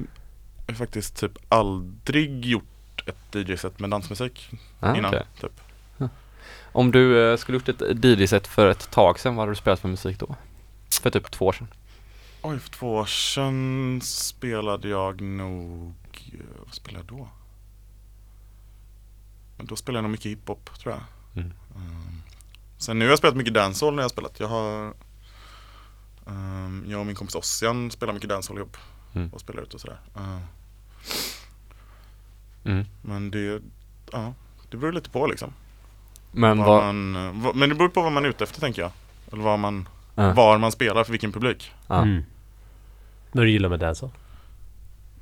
[0.67, 2.63] ju faktiskt typ aldrig gjort
[3.05, 4.49] ett DJ-set med dansmusik
[4.79, 5.05] Ah, innan.
[5.13, 5.23] okej.
[5.41, 5.61] Typ.
[6.75, 9.79] Om du eh, skulle gjort ett DJ-set för ett tag sedan, vad hade du spelat
[9.79, 10.35] för musik då?
[11.01, 11.67] För typ två år sedan?
[12.41, 15.93] Oj, för två år sedan spelade jag nog,
[16.33, 17.29] eh, vad spelade jag då?
[19.57, 21.03] Men då spelade jag nog mycket hiphop tror jag.
[21.43, 21.53] Mm.
[21.75, 22.21] Um,
[22.77, 24.39] sen nu har jag spelat mycket dancehall när jag har spelat.
[24.39, 24.93] Jag har
[26.25, 28.77] um, Jag och min kompis Ossian spelar mycket dancehall ihop
[29.15, 29.29] Mm.
[29.33, 29.99] och spelar ut och sådär.
[30.17, 30.39] Uh,
[32.65, 32.85] Mm.
[33.01, 33.61] men det,
[34.11, 34.33] ja,
[34.69, 35.53] det beror lite på liksom.
[36.31, 38.59] Men Vad vad, man, eh, vad, men det beror på vad man är ute efter
[38.61, 38.91] tänker jag.
[39.31, 40.33] Eller vad man, Ja.
[40.33, 41.71] var man spelar för vilken publik.
[41.87, 42.01] Ja.
[42.01, 42.23] Mm.
[43.31, 44.11] Vad du gillar med dancehall?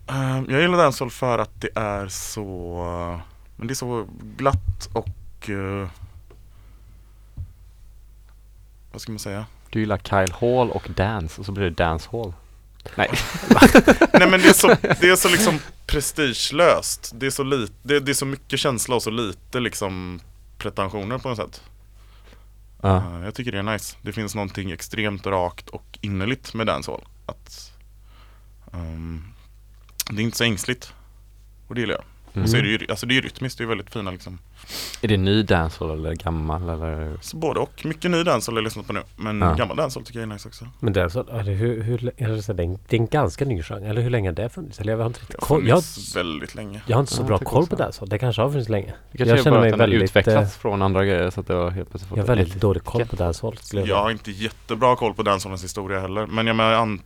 [0.08, 3.22] Ehm, jag gillar dancehall för att det är så
[3.56, 4.08] Men det är så
[4.38, 5.88] glatt och eh,
[8.92, 9.46] Vad ska man säga?
[9.70, 12.34] du gillar Kyle Hall och dance och så blir det dance hall.
[12.96, 13.10] Nej.
[14.14, 15.60] Nej men det är så, det är så liksom
[15.92, 17.12] prestigelöst.
[17.16, 20.20] Det är så lite, det, det är så mycket känsla och så lite liksom
[20.58, 21.62] pretensioner på något sätt.
[22.84, 23.98] Eh, Jag tycker det är nice.
[24.02, 27.72] Det finns någonting extremt rakt och innerligt med dancehall att
[28.74, 29.24] ehm,
[30.12, 30.94] Det är inte så ängsligt.
[31.68, 32.44] Och det gillar jag Mm.
[32.44, 34.40] Och så är det ju, alltså det är ju rytmiskt, det är väldigt fina liksom
[35.02, 37.18] Är det ny dancehall eller gammal eller?
[37.22, 39.54] Så både och, mycket ny dancehall har jag lyssnat på nu Men Ja.
[39.54, 42.42] gammal dancehall tycker jag är nice också Men dancehall, är det, hur, hur, lä- eller
[42.42, 43.88] så, det, är en, det är en ganska ny genre.
[43.90, 44.80] Eller hur länge har det funnits?
[44.80, 45.68] Eller jag har inte riktigt Det har koll.
[45.68, 45.84] Jag,
[46.16, 48.10] väldigt länge jag har inte så Ja, bra jag koll på dancehall.
[48.10, 48.94] Det kanske har funnits länge.
[49.12, 51.90] Jag är känner mig väldigt, utvecklats eh, från andra grejer så att det har helt
[51.90, 53.56] plötsligt Jag har väldigt dålig koll på dancehall.
[53.74, 57.02] jag Jag har inte jättebra koll på dancehallens historia heller Men jag menar, jag ant...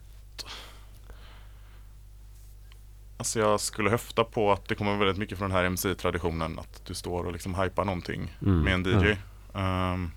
[3.17, 6.81] Alltså jag skulle höfta på att det kommer väldigt mycket från den här MC-traditionen Att
[6.85, 8.61] du står och liksom hypar någonting Mm.
[8.61, 9.17] med en DJ
[9.53, 10.11] Ehm,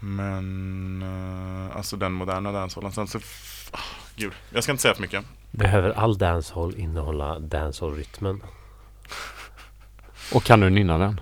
[0.00, 3.18] Men eh, alltså den moderna dancehallen Sen så,
[3.70, 3.78] ah,
[4.16, 8.42] gud, jag ska inte säga för mycket Behöver all dancehall innehålla dancehall-rytmen?
[10.34, 11.20] Och kan du nynna den?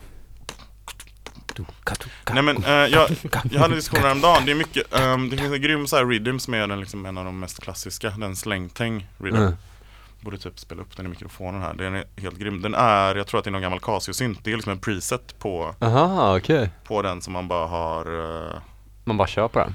[2.33, 3.11] Nej men eh, jag,
[3.51, 6.07] jag hade en diskussion häromdagen, det är mycket, ehm, det finns en grym så här
[6.07, 9.53] rhythm som är den liksom en av de mest klassiska, den slängtäng rhythm Mm.
[10.23, 13.27] Borde typ spela upp den i mikrofonen här, den är helt grym Den är, jag
[13.27, 16.71] tror att det är någon gammal Casio-synt, det är liksom en preset på, Aha, okej.
[16.85, 18.07] på den som man bara har
[18.51, 18.59] eh,
[19.05, 19.75] Man bara kör på den?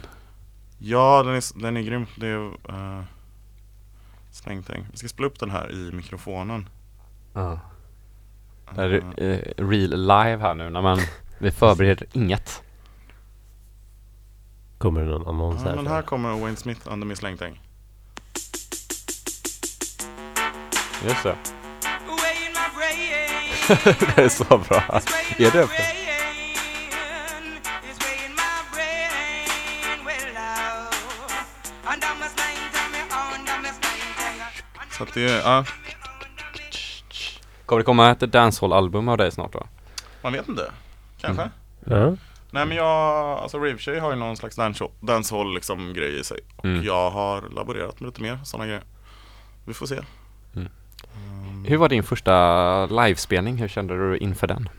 [0.77, 3.03] Ja, den är, den är grym, det är uh,
[4.31, 6.69] slängtäng Vi ska spela upp den här i mikrofonen
[7.33, 7.59] Ja.
[8.75, 10.99] Det är eh, real live här nu när man,
[11.37, 12.63] vi förbereder inget.
[14.77, 15.75] Kommer det någon annons Ja, här?
[15.75, 17.61] men här kommer Wayne Smith under min slängtäng
[21.05, 21.35] Just det.
[24.15, 24.83] det är så bra.
[25.37, 25.67] Är det?
[34.91, 35.65] Så att det är, ja,
[37.65, 39.67] Kommer det komma ett dancehall-album av dig snart då?
[40.21, 40.71] man vet inte
[41.21, 41.49] Kanske
[41.85, 42.15] Ja.
[42.51, 42.85] Nej men jag,
[43.39, 44.55] alltså Ravetjej har ju någon slags
[45.01, 46.83] dancehall, liksom grej i sig Och Mm.
[46.83, 48.83] jag har laborerat med lite mer sådana grejer
[49.65, 50.05] Vi får se Mm.
[50.55, 50.69] Mm.
[51.65, 53.57] Hur var din första livespelning?
[53.57, 54.69] Hur kände du inför den?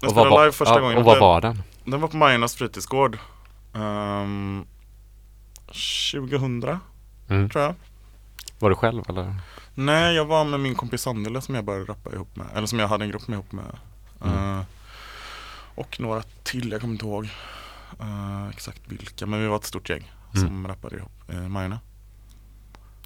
[0.00, 1.62] Jag spelade var- live första ja, gången Och vad var den?
[1.84, 3.18] Den var på Majornas fritidsgård
[3.72, 4.66] um,
[5.66, 6.78] 2000
[7.30, 7.48] Mm.
[7.50, 7.74] tror jag
[8.58, 9.34] Var du själv eller?
[9.74, 12.78] Nej jag var med min kompis Sandele som jag började rappa ihop med Eller som
[12.78, 13.64] jag hade en grupp med ihop med
[14.24, 14.58] Mm.
[14.58, 14.64] Eh,
[15.74, 17.24] Och några till, jag kommer inte ihåg
[18.00, 20.46] eh, exakt vilka Men vi var ett stort gäng Mm.
[20.48, 21.78] som rappade ihop uh, Majorna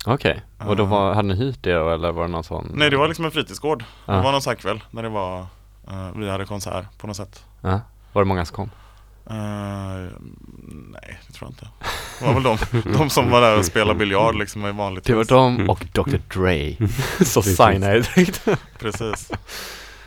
[0.07, 2.71] Okej, och då var, hade ni hyrt det eller var det någon sån?
[2.75, 4.13] Nej det var liksom en fritidsgård Ja.
[4.13, 5.41] Det var någon kväll när det var
[5.89, 7.81] eh, Vi hade konsert på något sätt Ja.
[8.13, 8.71] Var det många som kom?
[9.27, 10.13] Eh,
[10.93, 11.69] Nej det tror jag inte
[12.19, 12.59] Det var väl de,
[12.99, 16.19] de som var där och spelade biljard liksom i vanligt Det var de och Dr
[16.35, 16.77] Dre.
[17.25, 18.49] så signade direkt.
[18.79, 19.31] Precis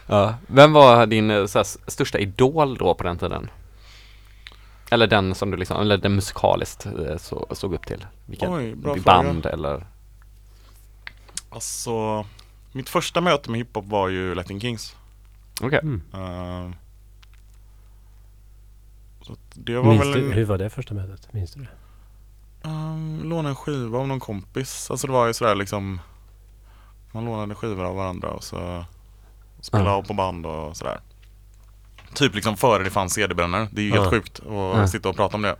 [0.08, 0.36] ja.
[0.48, 3.50] Vem var din eh, så här, största idol då på den tiden?
[4.92, 8.06] Eller den som du liksom, eller den musikaliskt eh, så, såg upp till?
[8.26, 9.54] Vilken Oj, bra band fråga.
[9.56, 9.86] eller?
[11.50, 12.26] Alltså
[12.72, 14.96] Mitt första möte med hiphop var ju Latin Kings
[15.62, 15.80] Okej.
[15.84, 16.02] Mm.
[16.14, 16.72] Eh,
[19.22, 21.34] Så att det var Minns väl du, en, hur var det första mötet?
[21.34, 22.70] Minns du det?
[22.70, 26.00] um, Låna en skiva av någon kompis Alltså det var ju sådär liksom
[27.12, 28.86] Man lånade skivor av varandra och så
[29.62, 31.00] Spelade av på band och sådär
[32.16, 33.96] Typ liksom före det fanns CD-brännare Det är ju Ja.
[34.02, 34.88] helt sjukt att Ja.
[34.88, 35.56] sitta och prata om det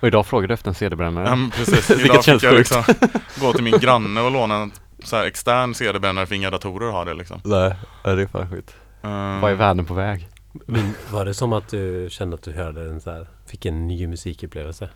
[0.00, 1.28] Och idag frågar du efter en CD-brännare?
[1.28, 2.70] Ja men precis, Vilket idag känns fick jag sjukt.
[2.70, 3.10] liksom
[3.40, 4.72] gå till min granne och låna en
[5.04, 7.74] så här extern CD-brännare för inga datorer har det liksom Nej,
[8.04, 8.74] ja, det är fan sjukt.
[9.02, 9.10] Eh,
[9.40, 10.28] Vad är världen på väg?
[10.66, 13.88] Men var det som att du kände att du hörde en så här, fick en
[13.88, 14.88] ny musikupplevelse?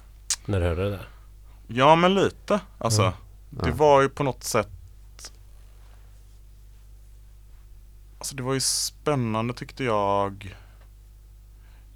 [0.45, 1.09] När du hörde det där?
[1.67, 3.13] Ja men lite, alltså Ja.
[3.51, 3.75] Det Ja.
[3.75, 4.69] var ju på något sätt
[8.19, 10.57] Alltså det var ju spännande tyckte jag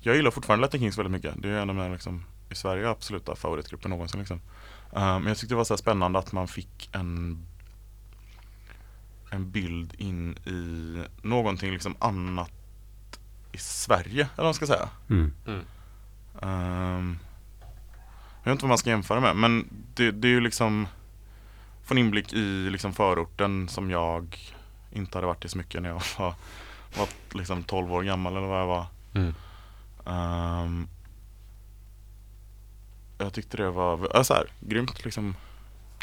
[0.01, 2.89] Jag gillar fortfarande Latin Kings väldigt mycket Det är en av mina liksom i Sverige
[2.89, 4.40] absoluta favoritgrupper någonsin liksom
[4.93, 7.47] Eh, Men jag tyckte det var så här spännande att man fick en
[9.31, 12.51] En bild in i någonting liksom annat
[13.52, 14.89] i Sverige, eller vad man ska säga.
[15.10, 15.32] Mm.
[15.47, 15.64] Mm.
[16.43, 17.18] Ehm,
[18.43, 20.89] jag vet inte vad man ska jämföra med, men det, det är ju liksom
[21.85, 24.39] få en inblick i liksom förorten som jag
[24.90, 26.35] inte hade varit i så mycket när jag var,
[26.98, 28.86] var liksom 12 år gammal eller vad jag var.
[29.14, 29.35] Mm.
[30.11, 30.89] Ehm,
[33.19, 35.35] jag tyckte det var äh, så här, grymt liksom.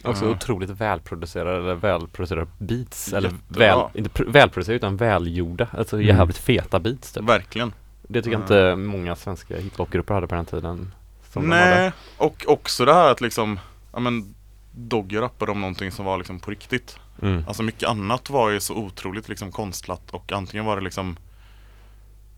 [0.03, 0.31] Också Ja.
[0.31, 3.13] otroligt välproducerade, eller välproducerade beats.
[3.13, 5.67] Eller väl, inte pr- välproducerade utan välgjorda.
[5.77, 6.07] Alltså Mm.
[6.07, 7.23] jävligt feta beats typ.
[7.23, 7.73] Verkligen.
[8.01, 8.43] Det tycker jag Ja.
[8.43, 10.93] inte många svenska hiphopgrupper hade på den tiden.
[11.33, 11.49] som de.
[11.49, 13.59] Nej, och också det här att liksom,
[13.93, 14.35] ja men
[14.71, 16.99] Doggy rappade om någonting som var liksom på riktigt.
[17.21, 17.43] Mm.
[17.47, 21.17] Alltså mycket annat var ju så otroligt liksom konstlat och antingen var det liksom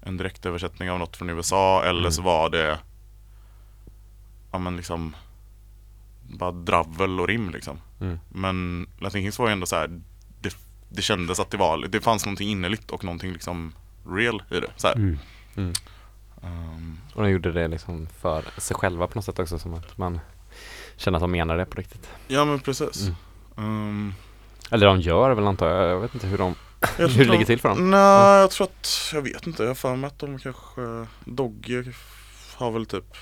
[0.02, 2.12] en direktöversättning av något från USA eller Mm.
[2.12, 2.80] så var det
[4.52, 5.16] ja men liksom
[6.22, 7.78] bara dravel och rim liksom.
[8.02, 8.20] Mm.
[8.30, 10.02] Men Latin Kings var ju ändå så här
[10.42, 10.56] det,
[10.90, 13.74] det kändes att det var, det fanns någonting innerligt och någonting liksom
[14.08, 14.72] real i det.
[14.76, 14.96] Så här.
[14.96, 15.18] Mm.
[15.56, 15.74] Mm.
[16.44, 19.98] Ehm, Och de gjorde det liksom för sig själva på något sätt också som att
[19.98, 20.20] man
[20.98, 22.10] känner att de menar det på riktigt.
[22.28, 23.04] ja men precis.
[23.08, 23.16] Mm.
[23.58, 24.14] Ehm,
[24.72, 26.56] Eller de gör väl antar jag, jag vet inte hur de,
[26.98, 27.92] hur det ligger till för dem.
[27.92, 30.82] Nej, jag tror att, jag vet inte, jag har för mig att de kanske,
[31.26, 31.84] Doggy
[32.56, 33.18] har väl typ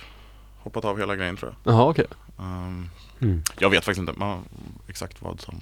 [0.60, 1.74] hoppat av hela grejen tror jag.
[1.74, 2.06] Jaha okej.
[2.40, 2.90] Ehm,
[3.22, 3.44] Mm.
[3.60, 4.40] jag vet faktiskt inte man,
[4.88, 5.62] exakt vad som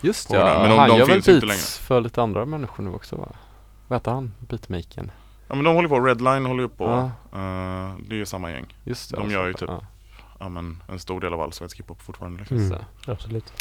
[0.00, 0.60] Just ja, det.
[0.60, 3.16] Men de- han de gör väl finns inte beats för lite andra människor nu också
[3.16, 3.28] va?
[3.88, 4.32] Vad heter han?
[4.38, 5.10] Beatmaken?
[5.48, 6.84] Ja men de håller på, Redline håller ju på.
[6.84, 7.38] Ja.
[7.38, 8.74] Eh, det är ju samma gäng.
[8.84, 9.16] Just det.
[9.16, 9.80] De gör ju typ Ja,
[10.38, 12.38] ja, men, en stor del av all svensk hiphop fortfarande.
[12.38, 12.56] Liksom.
[12.56, 12.78] Mm.
[13.06, 13.52] Absolut.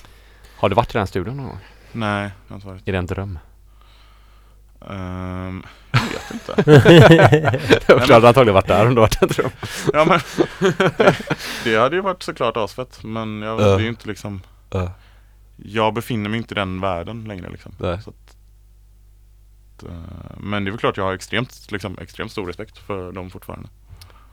[0.57, 1.57] Har du varit i den studion någon gång?
[1.91, 2.87] Nej, jag har inte varit.
[2.87, 3.39] Är det en dröm?
[4.89, 6.63] Ehm, jag vet inte.
[7.87, 9.51] jag hade antagligen varit där om det varit dröm.
[9.93, 10.19] ja, men,
[11.63, 13.65] det hade ju varit såklart asfett men jag, Ja.
[13.65, 14.91] det är ju inte liksom Ja.
[15.55, 17.71] Jag befinner mig inte i den världen längre liksom.
[17.79, 18.07] Att,
[19.83, 19.91] eh,
[20.37, 23.69] men det är väl klart jag har extremt, liksom, extremt stor respekt för dem fortfarande.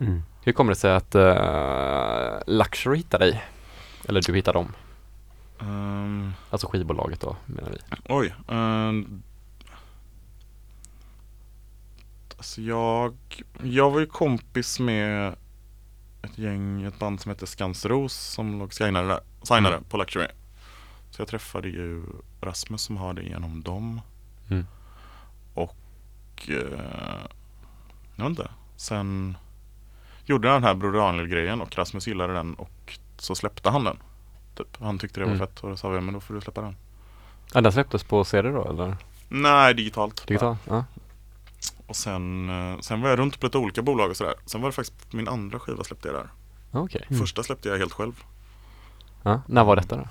[0.01, 0.23] Mm.
[0.43, 3.44] Hur kommer det sig att uh, Luxury hittar dig?
[4.09, 4.73] Eller du hittar dem?
[5.60, 7.78] Ehm, Alltså skivbolaget då menar vi.
[8.09, 8.35] oj.
[8.48, 9.23] ehm,
[12.36, 13.16] alltså jag,
[13.62, 15.36] jag var ju kompis med
[16.22, 19.84] ett gäng, ett band som heter Skansros som låg signade där, signade Mm.
[19.88, 20.26] på Luxury.
[21.10, 22.02] Så jag träffade ju
[22.40, 24.00] Rasmus som har det genom dem.
[24.50, 24.66] Mm.
[25.54, 25.76] Och
[26.48, 27.20] eh,
[28.16, 28.50] jag vet inte.
[28.76, 29.36] Sen
[30.24, 33.96] gjorde den här Broder Daniel grejen och Rasmus gillade den och så släppte han den.
[34.56, 34.76] Typ.
[34.80, 35.46] Han tyckte det var Mm.
[35.46, 36.76] fett och då sa vi men då får du släppa den.
[37.54, 38.96] Ja, den släpptes på CD då eller?
[39.28, 40.26] Nej, digitalt.
[40.26, 40.56] Digital?
[40.68, 40.84] Ja.
[41.86, 44.34] Och sen, eh, sen var jag runt på lite olika bolag och sådär.
[44.47, 46.28] Sen var det faktiskt min andra skiva släppte jag där.
[46.70, 47.06] Okej.
[47.09, 47.20] Mm.
[47.20, 48.24] Första släppte jag helt själv.
[49.22, 49.43] Ja.
[49.47, 50.09] När var detta då?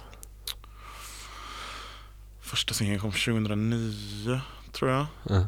[2.42, 4.42] Första singeln kom 2009
[4.72, 5.06] tror jag.
[5.24, 5.48] Ja.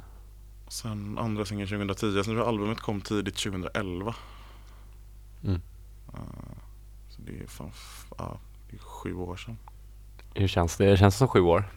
[0.65, 2.13] Och sen andra singeln 2010.
[2.13, 4.15] Sen tror jag albumet kom tidigt 2011.
[5.43, 5.61] Mm.
[7.09, 7.71] Så det är fan,
[8.17, 8.39] ja,
[8.69, 9.57] det är sju år sedan.
[10.33, 10.97] Hur känns det?
[10.97, 11.69] Känns det som sju år?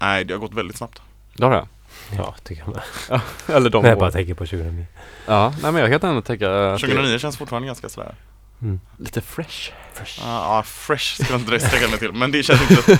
[0.00, 1.02] Nej, det har gått väldigt snabbt.
[1.36, 1.68] Det har det?
[2.16, 3.20] Ja, tycker jag med.
[3.56, 4.12] Eller de När jag bara åren.
[4.12, 4.86] tänker på 2009.
[5.26, 8.14] Ja, nej men jag kan ändå tänka att det 2009 känns fortfarande ganska sådär.
[8.62, 8.80] Mm.
[8.98, 9.72] är lite fresh.
[9.92, 10.20] Fresh.
[10.24, 12.12] Ja, ah, fresh ska jag inte sträcka mig till.
[12.12, 12.98] Men det känns inte,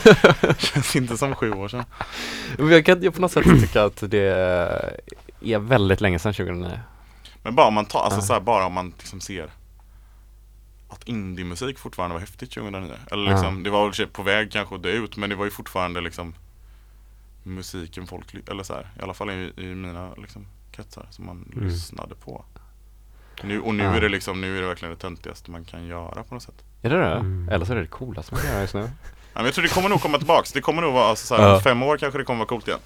[0.59, 1.85] känns inte som sju år sedan.
[2.59, 4.19] Men jag kan jag på något sätt tycka att det
[5.45, 6.81] är väldigt länge sedan 2009.
[7.43, 8.23] Men bara om man tar, alltså Ja.
[8.25, 9.51] så här, bara om man liksom ser
[10.89, 12.93] att indiemusik fortfarande var häftigt 2009.
[13.11, 13.37] Eller Ja.
[13.37, 15.31] liksom, det var väl i och för sig på väg kanske att dö ut men
[15.31, 16.35] det var ju fortfarande liksom
[17.51, 21.51] musiken folk, eller så här, i alla fall i, i mina liksom, kretsar som man
[21.52, 21.68] Mm.
[21.68, 22.44] lyssnade på.
[23.43, 23.94] Nu, och nu Ja.
[23.94, 26.64] är det liksom, nu är det verkligen det töntigaste man kan göra på något sätt.
[26.82, 27.14] Är det det?
[27.14, 27.48] Mm.
[27.48, 28.90] Eller så är det det coolaste man kan göra just nu.
[29.32, 30.52] Ja, men jag tror det kommer nog komma tillbaks.
[30.52, 31.60] Det kommer nog vara, alltså, så här, Ja.
[31.60, 32.81] fem år kanske det kommer vara coolt igen.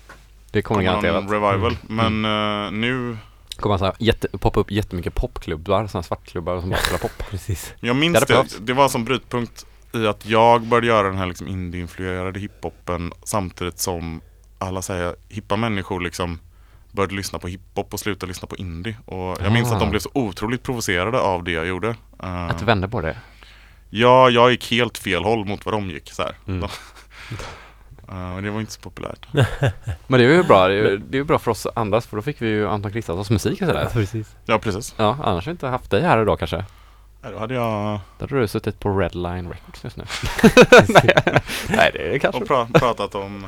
[0.51, 1.33] Det kommer Kommer garanterat.
[1.33, 1.77] revival.
[1.89, 2.21] Mm.
[2.23, 3.17] Men eh, nu,
[3.57, 7.13] kommer så här jätte, poppa upp jättemycket popklubbar, sådana svartklubbar som bara spelar pop.
[7.31, 7.75] Precis.
[7.81, 11.27] Jag minns Det det, det var som brytpunkt i att jag började göra den här
[11.27, 14.21] liksom indie-influerade hiphopen samtidigt som
[14.65, 16.39] alla säger hippa människor liksom
[16.93, 18.97] började lyssna på hiphop och slutade lyssna på indie.
[19.05, 19.75] Och jag minns Ah.
[19.75, 21.89] att de blev så otroligt provocerade av det jag gjorde.
[22.23, 23.17] Eh, Att du vände på det.
[23.91, 26.13] ja, jag gick helt fel håll mot vad de gick.
[26.13, 26.33] Så här.
[26.49, 26.61] Mm.
[26.61, 26.69] De-
[28.37, 29.27] och det var inte så populärt.
[30.07, 32.01] Men det är ju bra, det är ju, det är ju bra för oss andra
[32.01, 33.89] för då fick vi ju Anton Kristianssons musik och Ja, sådär.
[33.93, 34.37] precis.
[34.45, 34.95] Ja, precis.
[34.97, 36.65] Ja, annars hade vi inte haft dig här idag kanske.
[37.23, 40.05] Ja, Då hade jag Då hade du suttit på Redline Records just nu.
[40.89, 43.47] nej, nej, det är kanske och pra- pratat om...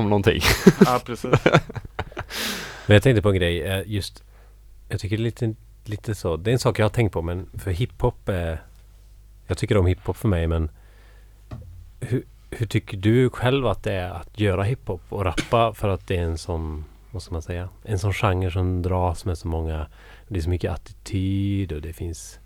[0.00, 0.40] om någonting.
[0.86, 1.30] Ja, precis.
[2.86, 3.62] Men jag tänkte på en grej.
[3.62, 4.24] eh, Just,
[4.88, 5.54] jag tycker det är lite,
[5.84, 6.36] lite så.
[6.36, 7.22] Det är en sak jag har tänkt på.
[7.22, 8.62] Men för hiphop är...
[9.46, 10.70] Jag tycker om hiphop för mig men...
[12.00, 16.06] Hur, hur tycker du själv att det är att göra hiphop och rappa för att
[16.06, 19.48] det är en sån vad ska man säga, en sån genre som dras med så
[19.48, 19.86] många,
[20.28, 22.38] det är så mycket attityd och det finns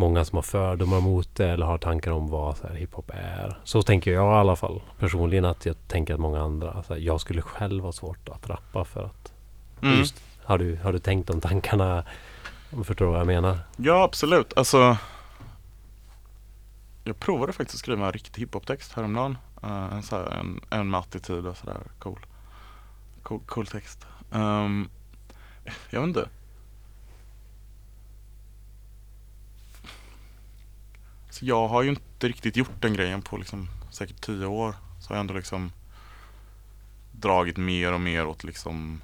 [0.00, 3.58] många som har fördomar mot det eller har tankar om vad så här, hiphop är.
[3.64, 7.00] Så tänker jag i alla fall personligen att jag tänker att många andra, så här,
[7.00, 9.32] jag skulle själv ha svårt att rappa för att
[9.82, 9.98] Mm.
[9.98, 12.04] just, har, du, har du tänkt de tankarna?
[12.72, 13.58] Om du förstår vad jag menar?
[13.76, 14.52] Ja, absolut.
[14.56, 14.96] Alltså
[17.04, 19.38] Jag provade faktiskt att skriva en riktig hiphop-text häromdagen.
[19.64, 22.18] Uh, en, så här, en, en med attityd och sådär cool.
[23.22, 24.06] Cool, cool text.
[24.32, 24.88] Ehm,
[25.90, 26.28] jag vet inte.
[31.30, 34.74] Så jag har ju inte riktigt gjort den grejen på liksom säkert tio år.
[35.00, 35.72] Så har jag ändå liksom
[37.12, 39.02] dragit mer och mer åt liksom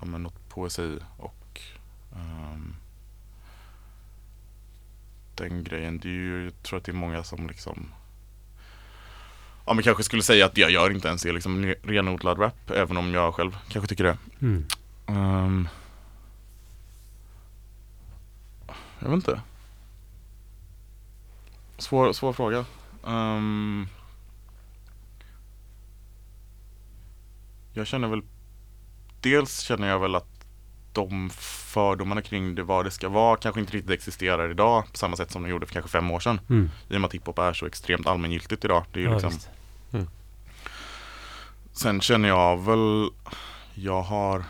[0.00, 1.60] ja, men åt poesi och
[2.16, 2.74] ehm,
[5.34, 5.98] den grejen.
[5.98, 7.88] Det är ju, jag tror att det är många som liksom
[9.66, 12.70] Ja men kanske skulle säga att jag gör inte ens det liksom re- renodlad rap
[12.70, 14.18] även om jag själv kanske tycker det.
[14.40, 14.64] Mm.
[15.06, 15.68] Ehm,
[18.98, 19.40] jag vet inte.
[21.78, 22.64] Svår, svår fråga.
[23.06, 23.86] Ehm,
[27.72, 28.22] jag känner väl
[29.20, 30.46] Dels känner jag väl att
[30.92, 31.30] de
[31.74, 35.30] fördomarna kring det vad det ska vara kanske inte riktigt existerar idag på samma sätt
[35.30, 36.40] som de gjorde för kanske fem år sedan.
[36.50, 36.70] Mm.
[36.88, 38.84] I och med att hiphop är så extremt allmängiltigt idag.
[38.92, 39.50] Det är ju Ja, liksom visst.
[41.72, 43.10] Sen känner jag väl
[43.74, 44.44] Jag har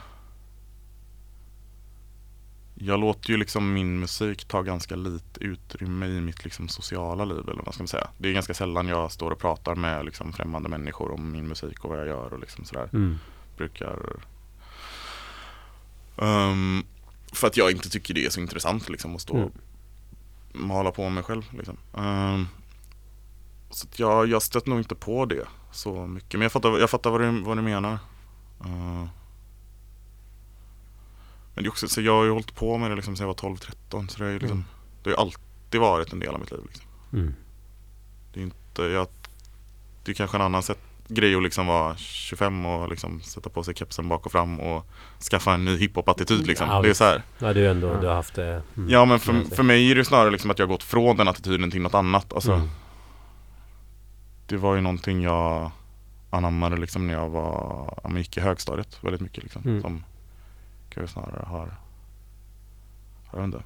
[2.81, 7.49] Jag låter ju liksom min musik ta ganska lite utrymme i mitt liksom sociala liv
[7.49, 8.09] eller vad ska man säga.
[8.19, 11.85] Det är ganska sällan jag står och pratar med liksom främmande människor om min musik
[11.85, 12.89] och vad jag gör och liksom sådär.
[12.93, 13.19] Mm.
[13.57, 13.99] Brukar
[16.17, 16.85] Ehm,
[17.33, 19.47] För att jag inte tycker det är så intressant liksom att stå Mm.
[19.49, 19.53] och
[20.61, 21.77] mala på mig själv liksom.
[21.97, 22.47] Ehm,
[23.71, 26.33] så jag, jag stött nog inte på det så mycket.
[26.33, 27.99] Men jag fattar, jag fattar vad, du, vad du menar.
[28.61, 29.05] Eh,
[31.59, 33.35] men det är också, så jag har ju hållit på med det liksom sedan jag
[33.43, 34.65] var 12-13 så det, är liksom, Mm.
[35.03, 36.61] det har ju alltid varit en del av mitt liv.
[36.67, 36.85] Liksom.
[37.13, 37.35] Mm.
[38.33, 39.07] Det är inte, jag,
[40.05, 40.79] det är kanske en annan sätt,
[41.09, 44.87] grej att liksom vara 25 och liksom sätta på sig kepsen bak och fram och
[45.31, 46.69] skaffa en ny hiphop-attityd liksom.
[46.69, 47.23] Ja, det är så här.
[47.39, 48.63] Ja, du, ändå, du har haft det.
[48.77, 48.91] mm.
[48.91, 51.29] Ja men för, för mig är det snarare liksom att jag har gått från den
[51.29, 52.33] attityden till något annat.
[52.33, 52.69] Alltså, Mm.
[54.47, 55.71] Det var ju någonting jag
[56.31, 59.63] anammade liksom när jag var, ja, men gick i högstadiet väldigt mycket liksom.
[59.63, 59.83] Mm.
[59.83, 60.05] Som
[60.89, 61.77] kanske snarare har,
[63.33, 63.63] jag vet inte.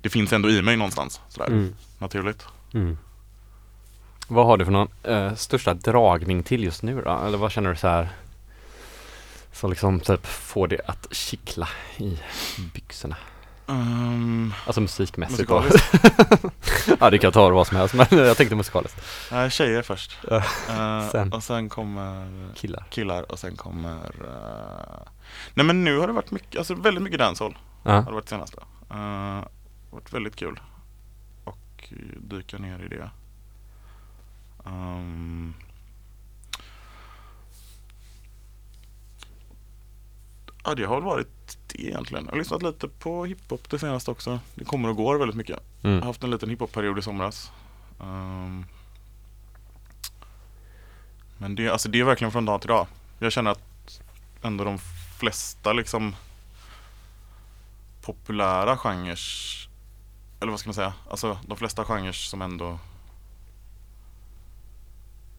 [0.00, 1.74] Det finns ändå i mig någonstans sådär, Mm.
[1.98, 2.46] naturligt.
[2.74, 2.98] Mm.
[4.28, 7.10] Vad har du för någon eh, största dragning till just nu då?
[7.26, 8.08] Eller vad känner du så här
[9.52, 12.18] som liksom typ får det att kittla i
[12.74, 13.16] byxorna?
[13.68, 15.64] Um, Alltså musikmässigt då.
[17.00, 19.02] Ja det kan ta vad som helst men jag tänkte musikaliskt.
[19.32, 20.18] nej, tjejer först.
[20.30, 21.32] Eh, sen.
[21.32, 22.86] Och sen kommer Killar.
[22.90, 25.08] killar och sen kommer eh,
[25.54, 27.90] Nej men nu har det varit mycket, alltså väldigt mycket dancehall Ja.
[27.92, 29.48] Har det varit senaste uh, Det har
[29.90, 30.60] varit väldigt kul
[31.44, 33.10] Och dyka ner i det
[34.66, 35.54] Ehm,
[40.68, 44.10] Ja det har väl varit det egentligen Jag har lyssnat lite på hiphop det senaste
[44.10, 46.00] också Det kommer och går väldigt mycket Jag Mm.
[46.00, 47.52] har haft en liten hiphop-period i somras
[48.00, 48.64] Ehm,
[51.38, 52.86] Men det, alltså det är verkligen från dag till dag
[53.18, 54.00] Jag känner att
[54.42, 54.78] ändå de
[55.18, 56.14] flesta liksom
[58.02, 59.18] populära genrer
[60.40, 60.92] Eller vad ska man säga?
[61.10, 62.78] Alltså de flesta genrer som ändå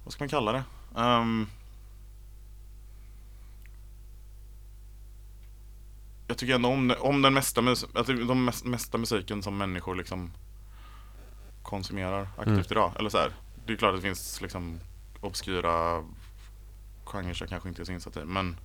[0.03, 0.63] Vad ska man kalla det?
[0.97, 1.47] Ehm,
[6.29, 10.31] jag tycker ändå om, om den mesta, alltså de mest, mesta musiken som människor liksom
[11.63, 12.63] konsumerar aktivt Mm.
[12.71, 12.91] idag.
[12.99, 13.31] Eller så här,
[13.65, 14.79] det är klart att det finns liksom
[15.21, 16.03] obskyra
[17.05, 18.25] genrer jag kanske inte är så insatt i.
[18.25, 18.57] Men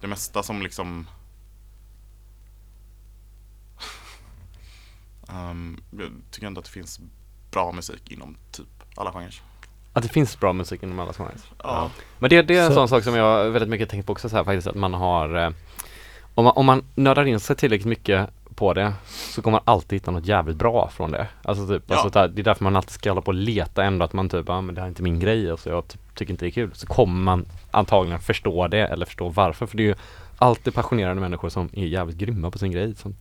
[0.00, 1.06] det mesta som liksom
[5.28, 7.00] Ehm, Jag tycker ändå att det finns
[7.50, 8.66] bra musik inom typ
[8.96, 9.42] alla genrer.
[9.92, 11.40] Att det finns bra musik inom alla genrer.
[11.62, 11.90] Ja.
[12.18, 14.28] Men det, det är en Så- sån sak som jag väldigt mycket tänkt på också
[14.28, 15.50] så här faktiskt att man har eh,
[16.34, 19.96] om, man, om man nördar in sig tillräckligt mycket på det så kommer man alltid
[19.96, 21.26] hitta något jävligt bra från det.
[21.42, 21.94] Alltså typ, Ja.
[21.96, 24.44] alltså, det är därför man alltid ska hålla på och leta ändå att man typ,
[24.48, 26.48] ja men det här är inte min grej och så jag typ, tycker inte det
[26.48, 26.70] är kul.
[26.74, 29.66] Så kommer man antagligen förstå det eller förstå varför.
[29.66, 29.94] För det är ju
[30.38, 33.16] alltid passionerade människor som är jävligt grymma på sin grej som,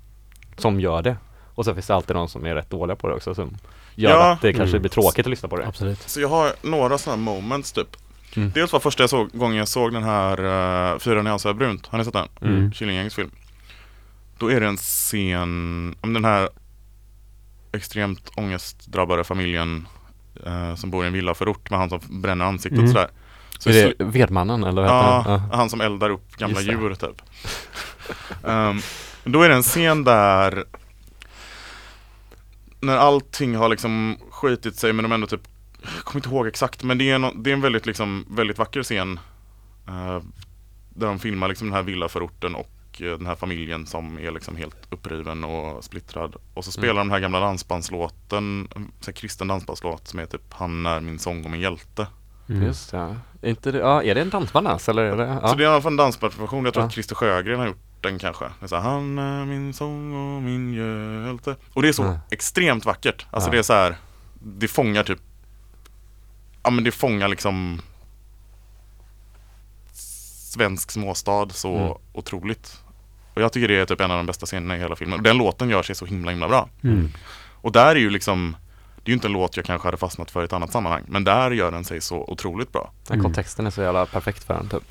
[0.57, 1.15] som gör det.
[1.55, 3.57] Och så finns det alltid de som är rätt dåliga på det också som
[3.95, 4.31] gör Ja.
[4.33, 4.81] att det kanske Mm.
[4.81, 5.67] blir tråkigt att lyssna på det.
[5.67, 6.01] Absolut.
[6.01, 7.87] Så jag har några sådana moments typ.
[8.35, 8.51] Mm.
[8.55, 10.39] Dels var första jag såg, gången jag såg den här
[10.93, 11.87] uh, Fyra nyanser av brunt.
[11.87, 12.27] Har ni sett den?
[12.41, 12.71] Mm.
[12.71, 13.31] Killinggängs film.
[14.37, 16.49] Då är det en scen om den här
[17.73, 19.87] extremt ångestdrabbade familjen
[20.45, 22.83] eh, som bor i en villaförort med han som bränner ansiktet Mm.
[22.85, 23.09] och sådär.
[23.59, 25.41] Så är det vedmannen eller vad heter Ja, han?
[25.51, 25.57] Ja.
[25.57, 27.21] han som eldar upp gamla Just djur typ.
[28.47, 28.79] Ehm,
[29.23, 30.63] då är det en scen där
[32.79, 35.47] när allting har liksom skitit sig men de ändå typ,
[35.95, 38.57] jag kommer inte ihåg exakt men det är, no, det är en väldigt liksom, väldigt
[38.57, 39.19] vacker scen
[39.87, 40.19] eh,
[40.89, 44.55] där de filmar liksom den här villaförorten och eh, den här familjen som är liksom
[44.55, 46.35] helt uppriven och splittrad.
[46.53, 46.97] Och så spelar Mm.
[46.97, 48.67] de den här gamla dansbandslåten,
[49.07, 52.07] en kristen dansbandslåt som är typ Han är min sång om en hjälte.
[52.49, 52.63] Mm.
[52.63, 55.03] Just det, Inte det, ja, är det en dansband alltså, eller?
[55.03, 55.47] Är det, ja.
[55.47, 56.87] Så det är i alla fall en dansbandsversion, jag tror Ja.
[56.87, 58.45] att Christer Sjögren har gjort den kanske.
[58.65, 61.55] Så här, Han är min sång och min hjälte.
[61.73, 62.19] Och det är så Ja.
[62.31, 63.25] extremt vackert.
[63.31, 63.51] Alltså Ja.
[63.51, 63.95] det är så här,
[64.33, 65.19] det fångar typ,
[66.63, 67.81] ja men det fångar liksom
[69.91, 71.93] svensk småstad så Mm.
[72.13, 72.79] otroligt.
[73.33, 75.19] Och jag tycker det är typ en av de bästa scenerna i hela filmen.
[75.19, 76.69] Och den låten gör sig så himla himla bra.
[76.83, 77.11] Mm.
[77.61, 78.55] Och där är ju liksom,
[78.95, 81.03] det är ju inte en låt jag kanske hade fastnat för i ett annat sammanhang.
[81.07, 82.91] Men där gör den sig så otroligt bra.
[83.07, 84.83] Den kontexten är så jävla perfekt för den typ.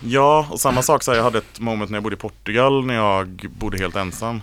[0.00, 2.86] Ja, och samma sak så här, jag hade ett moment när jag bodde i Portugal
[2.86, 3.28] när jag
[3.58, 4.42] bodde helt ensam.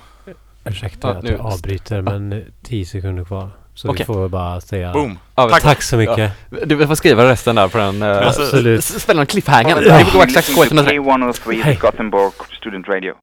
[0.66, 3.50] Ursäkta att jag avbryter men eh, 10 sekunder kvar.
[3.76, 4.06] Så Okej.
[4.08, 5.20] vi får bara säga Boom!
[5.36, 5.62] Ja, Tack.
[5.64, 6.32] tack så mycket.
[6.66, 8.48] Du får skriva resten där på den uh, Absolut.
[8.54, 8.84] Absolut.
[8.84, 9.84] spännande cliffhangern.
[9.86, 9.98] Ja.
[9.98, 11.00] Vi får gå exakt K103.
[11.00, 11.76] K103 Hey.
[11.76, 12.32] Gothenburg
[12.62, 13.14] Student Radio.